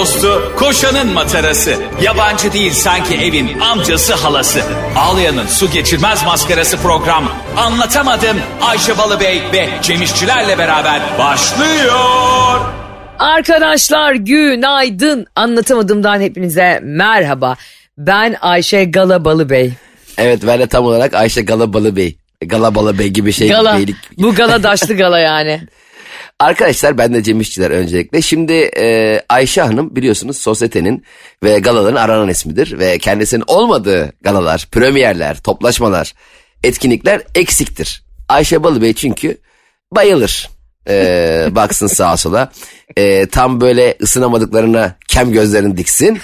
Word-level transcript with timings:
dostu, 0.00 0.52
koşanın 0.56 1.12
matarası. 1.12 1.74
Yabancı 2.02 2.52
değil 2.52 2.72
sanki 2.72 3.14
evin 3.14 3.60
amcası 3.60 4.14
halası. 4.14 4.62
Ağlayan'ın 4.96 5.46
su 5.46 5.70
geçirmez 5.70 6.24
maskarası 6.24 6.76
program. 6.76 7.32
Anlatamadım 7.56 8.36
Ayşe 8.60 8.98
Balıbey 8.98 9.42
ve 9.52 9.68
Cemişçilerle 9.82 10.58
beraber 10.58 11.00
başlıyor. 11.18 12.60
Arkadaşlar 13.18 14.14
günaydın. 14.14 15.26
Anlatamadığımdan 15.36 16.20
hepinize 16.20 16.80
merhaba. 16.82 17.56
Ben 17.98 18.36
Ayşe 18.40 18.84
Galabalı 18.84 19.50
Bey. 19.50 19.72
Evet 20.18 20.40
ben 20.46 20.60
de 20.60 20.66
tam 20.66 20.84
olarak 20.84 21.14
Ayşe 21.14 21.42
Galabalı 21.42 21.96
Bey. 21.96 22.16
Galabalı 22.46 22.98
Bey 22.98 23.08
gibi 23.08 23.32
şey. 23.32 23.48
Gala. 23.48 23.76
Beylik. 23.76 23.96
Bu 24.18 24.34
gala 24.34 24.62
daşlı 24.62 24.96
gala 24.96 25.18
yani. 25.18 25.60
Arkadaşlar 26.40 26.98
ben 26.98 27.14
de 27.14 27.22
Cem 27.22 27.40
İşçiler 27.40 27.70
öncelikle. 27.70 28.22
Şimdi 28.22 28.52
e, 28.52 29.20
Ayşe 29.28 29.62
Hanım 29.62 29.96
biliyorsunuz 29.96 30.38
sosyetenin 30.38 31.04
ve 31.42 31.58
galaların 31.58 31.96
aranan 31.96 32.28
ismidir. 32.28 32.78
Ve 32.78 32.98
kendisinin 32.98 33.44
olmadığı 33.46 34.12
galalar, 34.20 34.68
premierler, 34.72 35.40
toplaşmalar, 35.40 36.14
etkinlikler 36.64 37.22
eksiktir. 37.34 38.02
Ayşe 38.28 38.62
Balıbey 38.62 38.94
çünkü 38.94 39.38
bayılır. 39.92 40.50
E, 40.88 41.48
baksın 41.50 41.86
sağa 41.86 42.16
sola. 42.16 42.52
E, 42.96 43.26
tam 43.26 43.60
böyle 43.60 43.96
ısınamadıklarına 44.02 44.96
kem 45.08 45.32
gözlerini 45.32 45.76
diksin. 45.76 46.18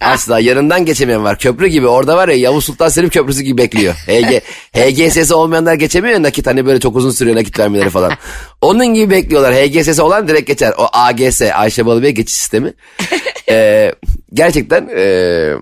Asla 0.00 0.40
yanından 0.40 0.84
geçemeyen 0.84 1.24
var. 1.24 1.38
Köprü 1.38 1.66
gibi 1.66 1.86
orada 1.86 2.16
var 2.16 2.28
ya 2.28 2.36
Yavuz 2.36 2.64
Sultan 2.64 2.88
Selim 2.88 3.10
Köprüsü 3.10 3.42
gibi 3.42 3.58
bekliyor. 3.58 3.94
HG, 3.94 4.42
HGS'si 4.76 5.34
olmayanlar 5.34 5.74
geçemiyor 5.74 6.22
nakit 6.22 6.46
hani 6.46 6.66
böyle 6.66 6.80
çok 6.80 6.96
uzun 6.96 7.10
sürüyor 7.10 7.36
nakit 7.36 7.58
vermeleri 7.58 7.90
falan. 7.90 8.12
Onun 8.60 8.86
gibi 8.86 9.10
bekliyorlar. 9.10 9.54
HGS'si 9.54 10.02
olan 10.02 10.28
direkt 10.28 10.46
geçer. 10.46 10.74
O 10.78 10.88
AGS 10.92 11.42
Ayşe 11.42 11.86
Balıbey 11.86 12.10
geçiş 12.10 12.36
sistemi. 12.36 12.72
Ee, 13.50 13.92
gerçekten 14.34 14.88
e, 14.96 15.54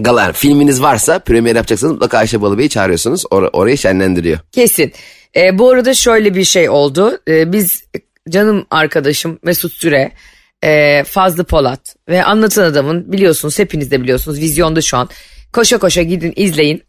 gala 0.00 0.22
yani 0.22 0.32
filminiz 0.32 0.82
varsa 0.82 1.18
premier 1.18 1.56
yapacaksanız 1.56 1.92
mutlaka 1.92 2.18
Ayşe 2.18 2.42
Balıbey'i 2.42 2.68
çağırıyorsunuz. 2.68 3.24
Or- 3.24 3.50
orayı 3.52 3.78
şenlendiriyor. 3.78 4.38
Kesin. 4.52 4.92
Ee, 5.36 5.58
bu 5.58 5.70
arada 5.70 5.94
şöyle 5.94 6.34
bir 6.34 6.44
şey 6.44 6.68
oldu. 6.68 7.18
Ee, 7.28 7.52
biz 7.52 7.84
canım 8.28 8.66
arkadaşım 8.70 9.38
Mesut 9.42 9.72
Süre, 9.72 10.12
e, 10.64 11.04
Fazlı 11.04 11.44
Polat 11.44 11.96
ve 12.08 12.24
Anlatan 12.24 12.64
Adam'ın 12.64 13.12
biliyorsunuz 13.12 13.58
hepiniz 13.58 13.90
de 13.90 14.02
biliyorsunuz 14.02 14.40
vizyonda 14.40 14.80
şu 14.80 14.96
an. 14.96 15.08
Koşa 15.52 15.78
koşa 15.78 16.02
gidin 16.02 16.32
izleyin. 16.36 16.82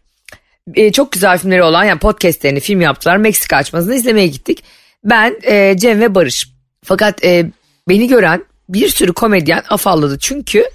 Ee, 0.75 0.91
çok 0.91 1.11
güzel 1.11 1.37
filmleri 1.37 1.63
olan 1.63 1.83
yani 1.83 1.99
podcastlerini 1.99 2.59
film 2.59 2.81
yaptılar. 2.81 3.17
Meksika 3.17 3.57
açmasını 3.57 3.95
izlemeye 3.95 4.27
gittik. 4.27 4.63
Ben, 5.03 5.35
e, 5.43 5.77
Cem 5.77 6.01
ve 6.01 6.15
Barış. 6.15 6.49
Fakat 6.83 7.23
e, 7.25 7.51
beni 7.89 8.07
gören 8.07 8.45
bir 8.69 8.89
sürü 8.89 9.13
komedyen 9.13 9.63
afalladı. 9.69 10.19
Çünkü 10.19 10.65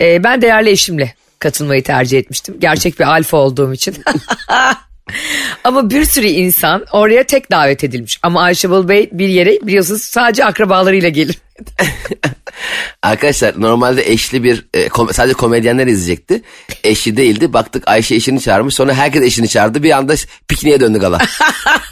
e, 0.00 0.24
ben 0.24 0.42
değerli 0.42 0.70
eşimle 0.70 1.14
katılmayı 1.38 1.82
tercih 1.82 2.18
etmiştim. 2.18 2.60
Gerçek 2.60 2.98
bir 2.98 3.04
alfa 3.04 3.36
olduğum 3.36 3.72
için. 3.72 3.96
Ama 5.64 5.90
bir 5.90 6.04
sürü 6.04 6.26
insan 6.26 6.84
oraya 6.92 7.24
tek 7.24 7.50
davet 7.50 7.84
edilmiş. 7.84 8.18
Ama 8.22 8.42
Ayşe 8.42 8.70
Bal 8.70 8.88
Bey 8.88 9.08
bir 9.12 9.28
yere 9.28 9.58
biliyorsunuz 9.62 10.02
sadece 10.02 10.44
akrabalarıyla 10.44 11.08
gelir. 11.08 11.38
Arkadaşlar 13.02 13.60
normalde 13.60 14.10
eşli 14.10 14.44
bir 14.44 14.66
e, 14.74 14.86
kom- 14.86 15.12
sadece 15.12 15.34
komedyenler 15.34 15.86
izleyecekti. 15.86 16.42
Eşli 16.84 17.16
değildi. 17.16 17.52
Baktık 17.52 17.88
Ayşe 17.88 18.14
eşini 18.14 18.40
çağırmış. 18.40 18.74
Sonra 18.74 18.94
herkes 18.94 19.22
eşini 19.22 19.48
çağırdı. 19.48 19.82
Bir 19.82 19.90
anda 19.90 20.14
pikniğe 20.48 20.80
döndü 20.80 20.98
gala. 20.98 21.18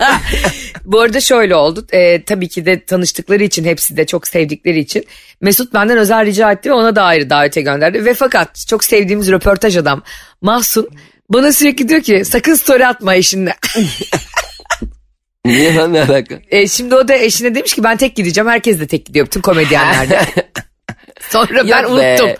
Bu 0.84 1.00
arada 1.00 1.20
şöyle 1.20 1.54
oldu. 1.56 1.86
Ee, 1.92 2.22
tabii 2.22 2.48
ki 2.48 2.66
de 2.66 2.84
tanıştıkları 2.84 3.44
için 3.44 3.64
hepsi 3.64 3.96
de 3.96 4.06
çok 4.06 4.28
sevdikleri 4.28 4.78
için 4.78 5.06
Mesut 5.40 5.74
benden 5.74 5.98
özel 5.98 6.26
rica 6.26 6.52
etti 6.52 6.70
ve 6.70 6.74
ona 6.74 6.96
da 6.96 7.02
ayrı 7.02 7.30
davete 7.30 7.60
gönderdi. 7.62 8.04
Ve 8.04 8.14
fakat 8.14 8.66
çok 8.68 8.84
sevdiğimiz 8.84 9.30
röportaj 9.30 9.76
adam 9.76 10.02
Mahsun 10.40 10.88
bana 11.32 11.52
sürekli 11.52 11.88
diyor 11.88 12.00
ki 12.00 12.24
sakın 12.24 12.54
story 12.54 12.86
atma 12.86 13.14
eşinle. 13.14 13.56
Niye 15.44 15.74
lan 15.74 15.92
ne 15.92 16.02
alaka? 16.02 16.40
E, 16.50 16.68
şimdi 16.68 16.94
o 16.94 17.08
da 17.08 17.14
eşine 17.14 17.54
demiş 17.54 17.74
ki 17.74 17.84
ben 17.84 17.96
tek 17.96 18.16
gideceğim. 18.16 18.48
Herkes 18.48 18.80
de 18.80 18.86
tek 18.86 19.06
gidiyor. 19.06 19.26
Bütün 19.26 19.40
komedyenler 19.40 20.10
de. 20.10 20.20
Sonra 21.30 21.68
ben 21.68 21.84
be. 21.84 21.86
unuttum. 21.86 22.30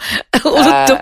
unuttum. 0.52 0.98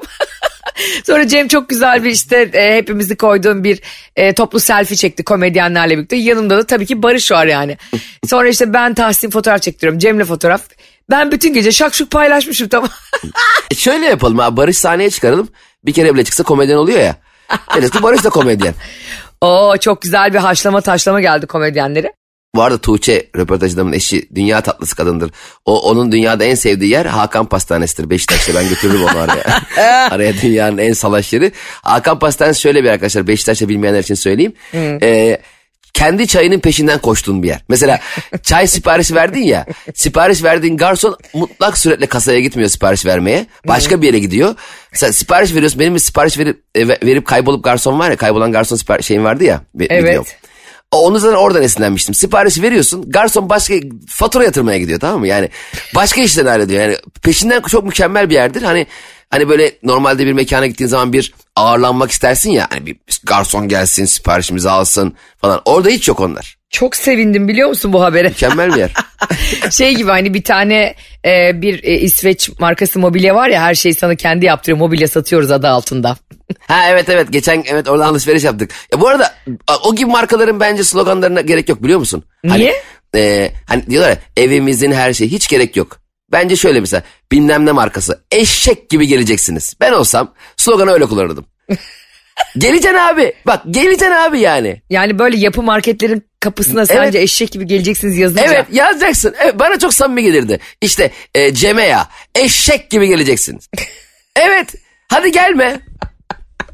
Sonra 1.07 1.29
Cem 1.29 1.49
çok 1.49 1.69
güzel 1.69 2.05
bir 2.05 2.11
işte 2.11 2.51
e, 2.53 2.77
hepimizi 2.77 3.17
koyduğum 3.17 3.65
bir 3.65 3.81
e, 4.17 4.35
toplu 4.35 4.61
selfie 4.61 4.97
çekti 4.97 5.25
komedyenlerle 5.25 5.97
birlikte. 5.97 6.17
Yanımda 6.17 6.57
da 6.57 6.67
tabii 6.67 6.87
ki 6.87 7.03
Barış 7.03 7.33
var 7.33 7.47
yani. 7.47 7.79
Sonra 8.27 8.49
işte 8.49 8.73
ben 8.73 8.95
Tahsin 8.95 9.31
fotoğraf 9.31 9.63
çektiriyorum. 9.63 9.99
Cem'le 9.99 10.25
fotoğraf. 10.25 10.63
Ben 11.11 11.33
bütün 11.33 11.55
gece 11.55 11.73
şakşuk 11.73 12.11
paylaşmışım 12.11 12.69
tamam. 12.69 12.91
E 13.71 13.75
şöyle 13.75 14.07
yapalım 14.07 14.41
abi 14.41 14.57
Barış 14.57 14.79
sahneye 14.79 15.11
çıkaralım. 15.11 15.49
Bir 15.85 15.93
kere 15.93 16.15
bile 16.15 16.25
çıksa 16.25 16.43
komedyen 16.43 16.77
oluyor 16.77 17.01
ya. 17.01 17.17
Ki 17.91 18.03
Barış 18.03 18.25
da 18.25 18.31
komedyen. 18.31 18.75
Oo 19.41 19.77
çok 19.77 20.03
güzel 20.03 20.33
bir 20.33 20.39
haşlama 20.39 20.81
taşlama 20.81 21.21
geldi 21.21 21.47
komedyenlere. 21.47 22.13
Bu 22.55 22.63
arada 22.63 22.79
Tuğçe 22.79 23.27
röportajımın 23.37 23.93
eşi 23.93 24.29
dünya 24.35 24.61
tatlısı 24.61 24.97
kadındır. 24.97 25.31
O 25.65 25.91
onun 25.91 26.13
dünyada 26.13 26.45
en 26.45 26.55
sevdiği 26.55 26.91
yer 26.91 27.07
Hakan 27.07 27.47
Pastanesi'dir 27.47 28.11
Beşiktaş'ta. 28.11 28.55
Ben 28.55 28.69
götürürüm 28.69 29.03
onu 29.03 29.19
araya. 29.19 29.63
araya 30.11 30.33
dünyanın 30.43 30.79
en 30.79 30.93
salaş 30.93 31.33
yeri. 31.33 31.53
Hakan 31.83 32.19
Pastanesi 32.19 32.61
şöyle 32.61 32.85
bir 32.85 32.89
arkadaşlar 32.89 33.27
Beşiktaş'ta 33.27 33.69
bilmeyenler 33.69 34.01
için 34.01 34.15
söyleyeyim. 34.15 34.53
Ee, 35.03 35.41
kendi 35.95 36.27
çayının 36.27 36.61
peşinden 36.61 36.99
koştuğun 36.99 37.43
bir 37.43 37.49
yer. 37.49 37.61
Mesela 37.69 38.01
çay 38.43 38.67
siparişi 38.67 39.15
verdin 39.15 39.43
ya. 39.43 39.67
Sipariş 39.95 40.43
verdiğin 40.43 40.77
garson 40.77 41.17
mutlak 41.35 41.79
suretle 41.79 42.07
kasaya 42.07 42.41
gitmiyor 42.41 42.71
sipariş 42.71 43.07
vermeye. 43.07 43.47
Başka 43.69 44.03
bir 44.03 44.07
yere 44.07 44.19
gidiyor. 44.19 44.55
Sen 44.93 45.11
sipariş 45.11 45.55
veriyorsun. 45.55 45.81
Benim 45.81 45.95
bir 45.95 46.01
sipariş 46.01 46.39
verip, 46.39 46.63
e, 46.75 46.89
verip 46.89 47.27
kaybolup 47.27 47.65
garson 47.65 47.99
var 47.99 48.11
ya. 48.11 48.17
Kaybolan 48.17 48.53
garson 48.53 48.77
sipariş 48.77 49.07
şeyin 49.07 49.25
vardı 49.25 49.45
ya. 49.45 49.63
Evet. 49.81 50.05
videom. 50.05 50.25
Onu 50.91 51.19
zaten 51.19 51.37
oradan 51.37 51.63
esinlenmiştim. 51.63 52.15
Siparişi 52.15 52.63
veriyorsun. 52.63 53.11
Garson 53.11 53.49
başka 53.49 53.75
fatura 54.09 54.45
yatırmaya 54.45 54.79
gidiyor 54.79 55.01
tamam 55.01 55.21
mı? 55.21 55.27
Yani 55.27 55.49
başka 55.95 56.21
işten 56.21 56.47
hallediyor. 56.47 56.83
Yani 56.83 56.97
peşinden 57.23 57.61
çok 57.61 57.85
mükemmel 57.85 58.31
bir 58.31 58.35
yerdir. 58.35 58.63
Hani 58.63 58.87
hani 59.31 59.49
böyle 59.49 59.73
normalde 59.83 60.27
bir 60.27 60.33
mekana 60.33 60.67
gittiğin 60.67 60.89
zaman 60.89 61.13
bir 61.13 61.35
ağırlanmak 61.57 62.11
istersin 62.11 62.51
ya. 62.51 62.67
Hani 62.71 62.87
bir 62.87 62.97
garson 63.25 63.69
gelsin 63.69 64.05
siparişimizi 64.05 64.71
alsın 64.71 65.15
falan. 65.41 65.63
Orada 65.65 65.89
hiç 65.89 66.09
yok 66.09 66.21
onlar. 66.21 66.61
Çok 66.71 66.97
sevindim 66.97 67.49
biliyor 67.49 67.69
musun 67.69 67.93
bu 67.93 68.03
habere? 68.03 68.29
Mükemmel 68.29 68.75
bir 68.75 68.79
yer. 68.79 68.93
şey 69.71 69.95
gibi 69.95 70.11
hani 70.11 70.35
bir 70.35 70.45
tane 70.45 70.95
e, 71.25 71.63
bir 71.63 71.85
e, 71.85 71.99
İsveç 71.99 72.51
markası 72.59 72.99
mobilya 72.99 73.35
var 73.35 73.49
ya 73.49 73.63
her 73.63 73.75
şeyi 73.75 73.95
sana 73.95 74.15
kendi 74.15 74.47
yaptırıyor 74.47 74.79
mobilya 74.79 75.09
satıyoruz 75.09 75.51
adı 75.51 75.69
altında. 75.69 76.17
ha 76.69 76.89
evet 76.89 77.09
evet 77.09 77.33
geçen 77.33 77.65
evet 77.67 77.89
oradan 77.89 78.09
alışveriş 78.09 78.45
yaptık. 78.45 78.71
Ya 78.93 79.01
bu 79.01 79.09
arada 79.09 79.35
o 79.85 79.95
gibi 79.95 80.11
markaların 80.11 80.61
bence 80.61 80.85
sloganlarına 80.85 81.41
gerek 81.41 81.69
yok 81.69 81.83
biliyor 81.83 81.99
musun? 81.99 82.25
Niye? 82.45 82.55
Hani, 82.55 82.73
e, 83.25 83.53
hani 83.67 83.87
diyorlar 83.87 84.11
ya 84.11 84.19
evimizin 84.37 84.93
her 84.93 85.13
şeyi 85.13 85.31
hiç 85.31 85.49
gerek 85.49 85.77
yok. 85.77 86.00
Bence 86.33 86.57
şöyle 86.57 86.81
mesela 86.81 87.03
bilmem 87.33 87.67
ne 87.67 87.73
markası 87.73 88.21
eşek 88.31 88.91
gibi 88.91 89.07
geleceksiniz. 89.07 89.75
Ben 89.81 89.93
olsam 89.93 90.35
sloganı 90.57 90.91
öyle 90.91 91.07
kullanırdım. 91.07 91.47
geleceksin 92.59 92.99
abi 92.99 93.33
bak 93.47 93.63
geleceksin 93.71 94.13
abi 94.13 94.41
yani. 94.41 94.83
Yani 94.91 95.19
böyle 95.19 95.37
yapı 95.37 95.63
marketlerin 95.63 96.25
kapısına 96.41 96.87
sence 96.87 97.19
eşek 97.19 97.53
gibi 97.53 97.67
geleceksiniz 97.67 98.19
yazınca. 98.19 98.45
Evet 98.45 98.67
yazacaksın. 98.73 99.35
Evet, 99.39 99.59
bana 99.59 99.79
çok 99.79 99.95
samimi 99.95 100.23
gelirdi. 100.23 100.59
İşte 100.81 101.11
e, 101.35 101.55
Cem'e 101.55 101.87
ya 101.87 102.09
eşek 102.35 102.91
gibi 102.91 103.09
geleceksiniz. 103.09 103.69
evet 104.37 104.75
hadi 105.09 105.33
gelme. 105.33 105.81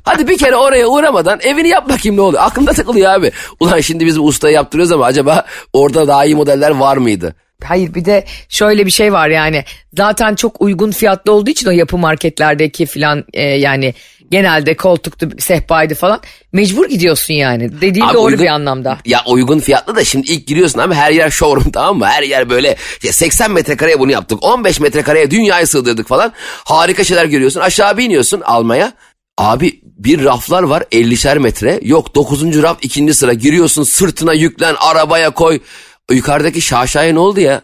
Hadi 0.05 0.29
bir 0.29 0.39
kere 0.39 0.57
oraya 0.57 0.87
uğramadan 0.87 1.41
evini 1.43 1.69
yap 1.69 1.89
bakayım 1.89 2.17
ne 2.17 2.21
oluyor. 2.21 2.43
Aklımda 2.43 2.73
takılıyor 2.73 3.13
abi. 3.13 3.33
Ulan 3.61 3.81
şimdi 3.81 4.07
biz 4.07 4.21
bu 4.21 4.27
ustayı 4.27 4.55
yaptırıyoruz 4.55 4.93
ama 4.93 5.05
acaba 5.05 5.47
orada 5.73 6.09
daha 6.09 6.25
iyi 6.25 6.35
modeller 6.35 6.71
var 6.71 6.97
mıydı? 6.97 7.35
Hayır 7.65 7.95
bir 7.95 8.05
de 8.05 8.25
şöyle 8.49 8.87
bir 8.87 8.91
şey 8.91 9.13
var 9.13 9.29
yani 9.29 9.65
zaten 9.97 10.35
çok 10.35 10.61
uygun 10.61 10.91
fiyatlı 10.91 11.33
olduğu 11.33 11.51
için 11.51 11.69
o 11.69 11.71
yapı 11.71 11.99
marketlerdeki 11.99 12.87
filan 12.87 13.25
e, 13.35 13.43
yani 13.43 13.95
genelde 14.31 14.77
koltuktu 14.77 15.29
sehpaydı 15.39 15.95
falan 15.95 16.21
mecbur 16.53 16.89
gidiyorsun 16.89 17.35
yani 17.35 17.81
dediğin 17.81 18.07
Abi 18.07 18.15
doğru 18.15 18.25
uygun- 18.25 18.45
bir 18.45 18.51
anlamda. 18.51 18.99
Ya 19.05 19.21
uygun 19.27 19.59
fiyatlı 19.61 19.97
da 19.97 20.05
şimdi 20.05 20.33
ilk 20.33 20.47
giriyorsun 20.47 20.79
ama 20.79 20.95
her 20.95 21.11
yer 21.13 21.31
showroom 21.31 21.71
tamam 21.73 21.99
mı? 21.99 22.07
Her 22.07 22.23
yer 22.23 22.51
böyle 22.51 22.77
ya 23.03 23.13
80 23.13 23.51
metrekareye 23.51 23.99
bunu 23.99 24.13
yaptık. 24.13 24.39
15 24.43 24.81
metrekareye 24.81 25.31
dünyayı 25.31 25.67
sığdırdık 25.67 26.09
falan. 26.09 26.33
Harika 26.65 27.05
şeyler 27.05 27.25
görüyorsun. 27.25 27.61
Aşağı 27.61 27.97
bir 27.97 28.05
iniyorsun 28.05 28.41
almaya. 28.41 28.93
Abi 29.39 29.81
bir 29.85 30.25
raflar 30.25 30.63
var 30.63 30.83
50'şer 30.93 31.39
metre. 31.39 31.81
Yok 31.83 32.15
9. 32.15 32.63
raf 32.63 32.79
ikinci 32.83 33.15
sıra 33.15 33.33
giriyorsun 33.33 33.83
sırtına 33.83 34.33
yüklen 34.33 34.75
arabaya 34.81 35.31
koy. 35.31 35.61
Yukarıdaki 36.11 36.61
şaşaya 36.61 37.13
ne 37.13 37.19
oldu 37.19 37.41
ya? 37.41 37.63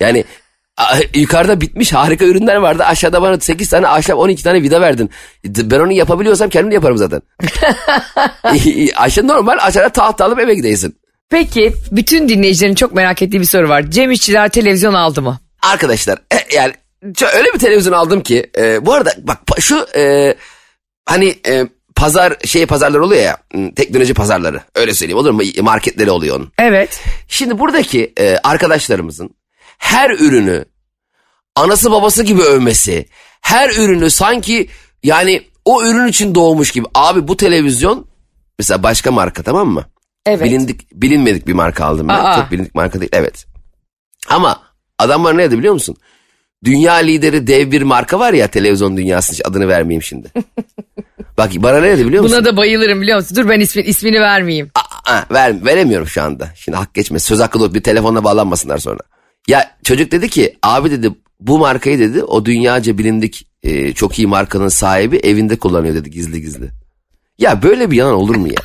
Yani 0.00 0.24
yukarıda 1.14 1.60
bitmiş 1.60 1.92
harika 1.92 2.24
ürünler 2.24 2.56
vardı. 2.56 2.84
Aşağıda 2.84 3.22
bana 3.22 3.40
8 3.40 3.68
tane 3.68 3.88
ahşap 3.88 4.18
12 4.18 4.42
tane 4.42 4.62
vida 4.62 4.80
verdin. 4.80 5.10
Ben 5.44 5.80
onu 5.80 5.92
yapabiliyorsam 5.92 6.48
kendim 6.48 6.70
de 6.70 6.74
yaparım 6.74 6.96
zaten. 6.96 7.22
Aşağı 8.96 9.28
normal 9.28 9.58
aşağıda 9.60 9.88
tahta 9.88 10.24
alıp 10.24 10.38
eve 10.38 10.54
gideysin. 10.54 10.96
Peki 11.30 11.72
bütün 11.92 12.28
dinleyicilerin 12.28 12.74
çok 12.74 12.94
merak 12.94 13.22
ettiği 13.22 13.40
bir 13.40 13.44
soru 13.44 13.68
var. 13.68 13.90
Cem 13.90 14.10
İşçiler 14.10 14.48
televizyon 14.48 14.94
aldı 14.94 15.22
mı? 15.22 15.40
Arkadaşlar 15.62 16.18
e, 16.32 16.56
yani 16.56 16.72
öyle 17.34 17.48
bir 17.54 17.58
televizyon 17.58 17.92
aldım 17.92 18.22
ki 18.22 18.50
e, 18.58 18.86
bu 18.86 18.92
arada 18.94 19.14
bak 19.18 19.38
şu 19.60 19.86
e, 19.96 20.34
hani 21.06 21.34
e, 21.48 21.66
pazar 22.00 22.36
şey 22.44 22.66
pazarlar 22.66 22.98
oluyor 22.98 23.22
ya 23.22 23.38
m, 23.54 23.74
teknoloji 23.74 24.14
pazarları 24.14 24.60
öyle 24.74 24.94
söyleyeyim 24.94 25.18
olur 25.18 25.30
mu 25.30 25.42
marketleri 25.62 26.10
oluyor 26.10 26.36
onun. 26.36 26.52
Evet. 26.58 27.00
Şimdi 27.28 27.58
buradaki 27.58 28.12
e, 28.18 28.36
arkadaşlarımızın 28.42 29.30
her 29.78 30.10
ürünü 30.10 30.64
anası 31.56 31.90
babası 31.90 32.22
gibi 32.22 32.42
övmesi, 32.42 33.06
her 33.40 33.70
ürünü 33.70 34.10
sanki 34.10 34.68
yani 35.02 35.42
o 35.64 35.84
ürün 35.84 36.06
için 36.06 36.34
doğmuş 36.34 36.70
gibi. 36.70 36.86
Abi 36.94 37.28
bu 37.28 37.36
televizyon 37.36 38.06
mesela 38.58 38.82
başka 38.82 39.12
marka 39.12 39.42
tamam 39.42 39.68
mı? 39.68 39.84
Evet. 40.26 40.44
Bilindik 40.44 40.92
bilinmedik 40.92 41.46
bir 41.46 41.52
marka 41.52 41.84
aldım 41.84 42.08
ben. 42.08 42.14
Aa. 42.14 42.36
Çok 42.36 42.50
bilindik 42.50 42.74
marka 42.74 43.00
değil. 43.00 43.10
Evet. 43.14 43.46
Ama 44.28 44.62
adamlar 44.98 45.38
ne 45.38 45.42
dedi 45.42 45.58
biliyor 45.58 45.74
musun? 45.74 45.96
Dünya 46.64 46.94
lideri 46.94 47.46
dev 47.46 47.70
bir 47.70 47.82
marka 47.82 48.18
var 48.18 48.32
ya 48.32 48.48
televizyon 48.48 48.96
dünyasının 48.96 49.40
adını 49.50 49.68
vermeyeyim 49.68 50.02
şimdi. 50.02 50.32
Bak 51.38 51.50
bana 51.56 51.80
ne 51.80 51.88
dedi 51.90 52.06
biliyor 52.06 52.22
musun? 52.22 52.36
Buna 52.38 52.44
da 52.52 52.56
bayılırım 52.56 53.02
biliyor 53.02 53.18
musun? 53.18 53.36
Dur 53.36 53.48
ben 53.48 53.60
ismi, 53.60 53.82
ismini 53.82 54.20
vermeyeyim. 54.20 54.70
Aa, 54.74 55.12
aa, 55.12 55.22
ver, 55.30 55.64
veremiyorum 55.64 56.06
şu 56.06 56.22
anda. 56.22 56.48
Şimdi 56.56 56.78
hak 56.78 56.94
geçme. 56.94 57.18
Söz 57.18 57.40
hakkı 57.40 57.60
da 57.60 57.74
bir 57.74 57.82
telefonla 57.82 58.24
bağlanmasınlar 58.24 58.78
sonra. 58.78 58.98
Ya 59.48 59.70
çocuk 59.84 60.12
dedi 60.12 60.28
ki 60.28 60.56
abi 60.62 60.90
dedi 60.90 61.10
bu 61.40 61.58
markayı 61.58 61.98
dedi 61.98 62.22
o 62.24 62.44
dünyaca 62.44 62.98
bilindik 62.98 63.46
e, 63.62 63.92
çok 63.92 64.18
iyi 64.18 64.26
markanın 64.26 64.68
sahibi 64.68 65.16
evinde 65.16 65.56
kullanıyor 65.58 65.94
dedi 65.94 66.10
gizli 66.10 66.40
gizli. 66.40 66.68
Ya 67.38 67.62
böyle 67.62 67.90
bir 67.90 67.96
yalan 67.96 68.14
olur 68.14 68.36
mu 68.36 68.46
ya? 68.48 68.60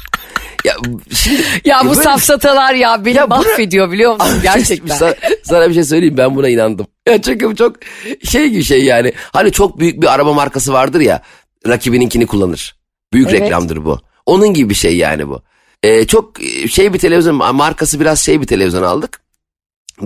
Ya 0.65 0.73
şimdi 1.13 1.41
Ya 1.65 1.81
bu 1.85 1.89
böyle- 1.89 2.01
safsatalar 2.01 2.73
ya 2.73 3.05
beni 3.05 3.15
Ya 3.17 3.27
mahvediyor 3.27 3.91
biliyor 3.91 4.13
musun? 4.19 4.39
Gerçekten. 4.43 4.95
Sana, 4.95 5.13
sana 5.43 5.69
bir 5.69 5.73
şey 5.73 5.83
söyleyeyim 5.83 6.17
ben 6.17 6.35
buna 6.35 6.49
inandım. 6.49 6.87
Ya 7.07 7.21
çünkü 7.21 7.47
bu 7.49 7.55
çok 7.55 7.75
şey 8.23 8.49
gibi 8.49 8.63
şey 8.63 8.83
yani. 8.83 9.13
Hani 9.33 9.51
çok 9.51 9.79
büyük 9.79 10.01
bir 10.01 10.13
araba 10.13 10.33
markası 10.33 10.73
vardır 10.73 10.99
ya 11.01 11.21
rakibininkini 11.67 12.27
kullanır. 12.27 12.75
Büyük 13.13 13.29
Evet. 13.29 13.41
reklamdır 13.41 13.85
bu. 13.85 13.99
Onun 14.25 14.53
gibi 14.53 14.69
bir 14.69 14.75
şey 14.75 14.97
yani 14.97 15.29
bu. 15.29 15.41
Ee, 15.83 16.07
çok 16.07 16.43
e, 16.43 16.67
şey 16.67 16.93
bir 16.93 16.99
televizyon 16.99 17.55
markası 17.55 17.99
biraz 17.99 18.19
şey 18.19 18.41
bir 18.41 18.47
televizyon 18.47 18.83
aldık. 18.83 19.21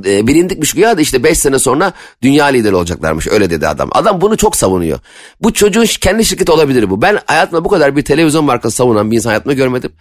Ee, 0.05 0.27
bilindikmiş 0.27 0.73
güya 0.73 0.97
da 0.97 1.01
işte 1.01 1.23
5 1.23 1.37
sene 1.39 1.59
sonra 1.59 1.93
dünya 2.21 2.45
lideri 2.45 2.75
olacaklarmış 2.75 3.27
öyle 3.27 3.49
dedi 3.49 3.67
adam. 3.67 3.89
Adam 3.91 4.21
bunu 4.21 4.37
çok 4.37 4.55
savunuyor. 4.55 4.99
Bu 5.41 5.53
çocuğun 5.53 5.85
kendi 5.85 6.25
şirketi 6.25 6.51
olabilir 6.51 6.89
bu. 6.89 7.01
Ben 7.01 7.19
hayatımda 7.25 7.65
bu 7.65 7.69
kadar 7.69 7.95
bir 7.95 8.01
televizyon 8.01 8.45
markası 8.45 8.75
savunan 8.75 9.11
bir 9.11 9.15
insan 9.15 9.29
hayatımda 9.29 9.53
görmedim. 9.53 9.91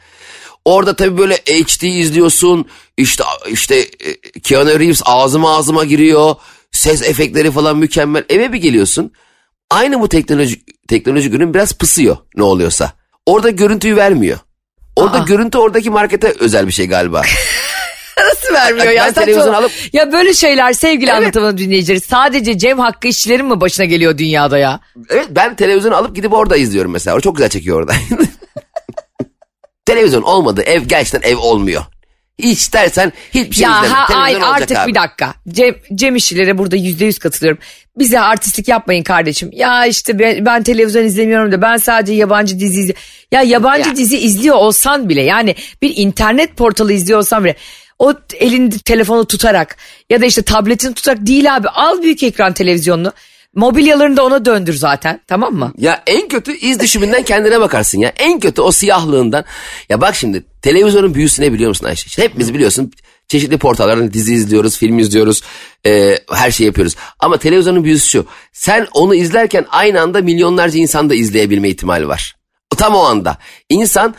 Orada 0.65 0.97
tabii 0.97 1.19
böyle 1.19 1.35
HD 1.35 1.83
izliyorsun. 1.83 2.67
İşte 2.97 3.25
işte 3.49 3.77
e, 3.77 4.41
Keanu 4.43 4.81
Reeves 4.81 5.03
ağzıma 5.05 5.57
ağzıma 5.57 5.85
giriyor. 5.85 6.35
Ses 6.73 7.03
efektleri 7.03 7.51
falan 7.51 7.79
mükemmel. 7.79 8.25
Eve 8.29 8.53
bir 8.53 8.59
geliyorsun. 8.59 9.13
Aynı 9.71 10.01
bu 10.01 10.09
teknoloji 10.09 10.61
teknoloji 10.89 11.31
ürün 11.31 11.55
biraz 11.55 11.73
pısıyor 11.73 12.17
ne 12.37 12.43
oluyorsa. 12.43 12.93
Orada 13.27 13.51
görüntüyü 13.51 13.97
vermiyor. 13.97 14.39
Orada 14.97 15.21
Aa. 15.21 15.25
görüntü 15.25 15.59
oradaki 15.59 15.91
markete 15.91 16.35
özel 16.41 16.67
bir 16.67 16.73
şey 16.73 16.87
galiba. 16.87 17.23
Nasıl 18.19 18.55
vermiyor 18.55 18.91
ya? 18.93 19.05
Ben 19.07 19.13
televizyon 19.13 19.55
alıp 19.55 19.71
Ya 19.93 20.13
böyle 20.13 20.35
şeyler 20.35 20.73
sevgili 20.73 21.13
anlatımın 21.13 21.59
dinleyicileri 21.59 22.01
sadece 22.01 22.59
Cem 22.59 22.79
Hakkı 22.79 23.09
işçilerin 23.09 23.47
mi 23.47 23.61
başına 23.61 23.87
geliyor 23.87 24.19
dünyada 24.19 24.59
ya? 24.59 24.81
evet 25.11 25.27
ben 25.31 25.55
televizyonu 25.57 25.97
alıp 25.97 26.17
gidip 26.17 26.33
orada 26.33 26.57
izliyorum 26.57 26.93
mesela. 26.93 27.17
O 27.17 27.21
çok 27.21 27.37
güzel 27.37 27.49
çekiyor 27.51 27.79
orada. 27.81 27.93
Televizyon 29.87 30.23
olmadı 30.23 30.63
ev 30.63 30.83
gerçekten 30.83 31.31
ev 31.31 31.37
olmuyor. 31.37 31.83
Hiç 32.39 32.73
dersen 32.73 33.13
hiçbir 33.35 33.57
şey 33.57 33.63
ya 33.65 33.79
izleme. 33.79 33.95
ha, 33.95 34.15
ay, 34.15 34.37
artık 34.43 34.79
abi. 34.79 34.91
bir 34.91 34.95
dakika. 34.95 35.35
Cem, 35.49 35.75
Cem 35.95 36.17
işçilere 36.17 36.59
burada 36.59 36.77
yüzde 36.77 37.05
yüz 37.05 37.19
katılıyorum. 37.19 37.63
Bize 37.99 38.21
artistlik 38.21 38.69
yapmayın 38.69 39.03
kardeşim. 39.03 39.51
Ya 39.53 39.87
işte 39.87 40.19
ben, 40.19 40.47
ben 40.47 40.63
televizyon 40.63 41.05
izlemiyorum 41.05 41.53
da 41.53 41.63
ben 41.63 41.77
sadece 41.77 42.13
yabancı 42.13 42.61
dizi 42.61 42.81
izliyorum. 42.81 43.03
Ya 43.33 43.43
yabancı 43.43 43.89
Ya. 43.89 43.97
dizi 43.97 44.19
izliyor 44.19 44.57
olsan 44.57 45.09
bile 45.09 45.23
yani 45.23 45.55
bir 45.83 45.93
internet 45.97 46.57
portalı 46.57 46.93
izliyor 46.93 47.19
olsan 47.19 47.45
bile 47.45 47.57
o 47.99 48.15
elinde 48.41 48.79
telefonu 48.79 49.25
tutarak 49.27 49.77
ya 50.11 50.21
da 50.21 50.27
işte 50.27 50.43
tabletini 50.43 50.95
tutarak 50.95 51.27
değil 51.27 51.57
abi 51.57 51.69
al 51.69 52.03
büyük 52.03 52.23
ekran 52.23 52.53
televizyonunu. 52.53 53.13
Mobilyalarını 53.55 54.17
da 54.17 54.25
ona 54.25 54.45
döndür 54.45 54.75
zaten 54.75 55.21
tamam 55.27 55.55
mı? 55.55 55.73
Ya 55.79 56.03
en 56.07 56.29
kötü 56.29 56.57
iz 56.57 56.81
düşümünden 56.81 57.23
kendine 57.23 57.61
bakarsın 57.61 57.99
ya. 57.99 58.13
En 58.17 58.41
kötü 58.41 58.63
o 58.63 58.73
siyahlığından. 58.73 59.45
Ya 59.89 60.01
bak 60.01 60.15
şimdi 60.15 60.45
televizyonun 60.63 61.15
büyüsü 61.15 61.43
ne 61.43 61.53
biliyor 61.53 61.69
musun 61.69 61.87
Ayşe? 61.87 62.23
Hepimiz 62.23 62.55
biliyorsun 62.55 62.93
çeşitli 63.29 63.59
portallardan 63.59 64.13
dizi 64.13 64.35
izliyoruz, 64.35 64.79
film 64.79 64.99
izliyoruz, 64.99 65.43
e, 65.87 66.19
her 66.33 66.51
şeyi 66.51 66.67
yapıyoruz. 66.67 66.97
Ama 67.19 67.37
televizyonun 67.37 67.85
büyüsü 67.85 68.09
şu. 68.09 68.27
Sen 68.53 68.87
onu 68.93 69.15
izlerken 69.15 69.67
aynı 69.71 70.01
anda 70.01 70.21
milyonlarca 70.21 70.79
insan 70.79 71.11
da 71.11 71.15
izleyebilme 71.15 71.69
ihtimali 71.69 72.09
var. 72.09 72.37
Tam 72.77 72.95
o 72.95 73.01
anda. 73.01 73.39
İnsan 73.69 74.15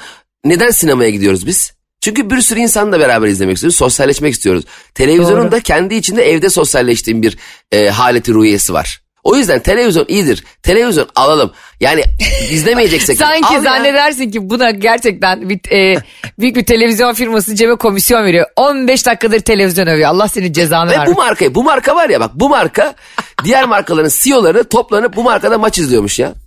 neden 0.45 0.69
sinemaya 0.69 1.09
gidiyoruz 1.09 1.47
biz? 1.47 1.71
Çünkü 2.01 2.29
bir 2.29 2.41
sürü 2.41 2.59
insanla 2.59 2.99
beraber 2.99 3.27
izlemek 3.27 3.55
istiyoruz, 3.55 3.77
sosyalleşmek 3.77 4.33
istiyoruz. 4.33 4.65
Televizyonun 4.95 5.43
Doğru. 5.43 5.51
da 5.51 5.59
kendi 5.59 5.95
içinde 5.95 6.31
evde 6.31 6.49
sosyalleştiğin 6.49 7.21
bir 7.21 7.37
e, 7.71 7.89
haleti 7.89 8.33
ruhiyesi 8.33 8.73
var. 8.73 9.01
O 9.23 9.35
yüzden 9.35 9.59
televizyon 9.59 10.05
iyidir. 10.07 10.43
Televizyon 10.63 11.07
alalım. 11.15 11.51
Yani 11.79 12.03
izlemeyeceksek. 12.51 13.17
Sanki 13.17 13.47
al 13.47 13.53
ya. 13.53 13.61
zannedersin 13.61 14.31
ki 14.31 14.49
buna 14.49 14.71
gerçekten 14.71 15.49
bir, 15.49 15.59
e, 15.71 16.01
büyük 16.39 16.55
bir 16.55 16.65
televizyon 16.65 17.13
firması 17.13 17.55
Cem'e 17.55 17.75
komisyon 17.75 18.25
veriyor. 18.25 18.45
15 18.55 19.05
dakikadır 19.05 19.39
televizyon 19.39 19.87
övüyor. 19.87 20.09
Allah 20.09 20.27
senin 20.27 20.53
cezanı 20.53 20.91
Ve 20.91 20.95
bu 20.95 20.99
versin. 20.99 21.15
markayı, 21.17 21.55
bu 21.55 21.63
marka 21.63 21.95
var 21.95 22.09
ya 22.09 22.19
bak 22.19 22.31
bu 22.35 22.49
marka 22.49 22.95
diğer 23.43 23.65
markaların 23.65 24.11
CEO'ları 24.19 24.63
toplanıp 24.63 25.15
bu 25.15 25.23
markada 25.23 25.57
maç 25.57 25.77
izliyormuş 25.77 26.19
ya. 26.19 26.33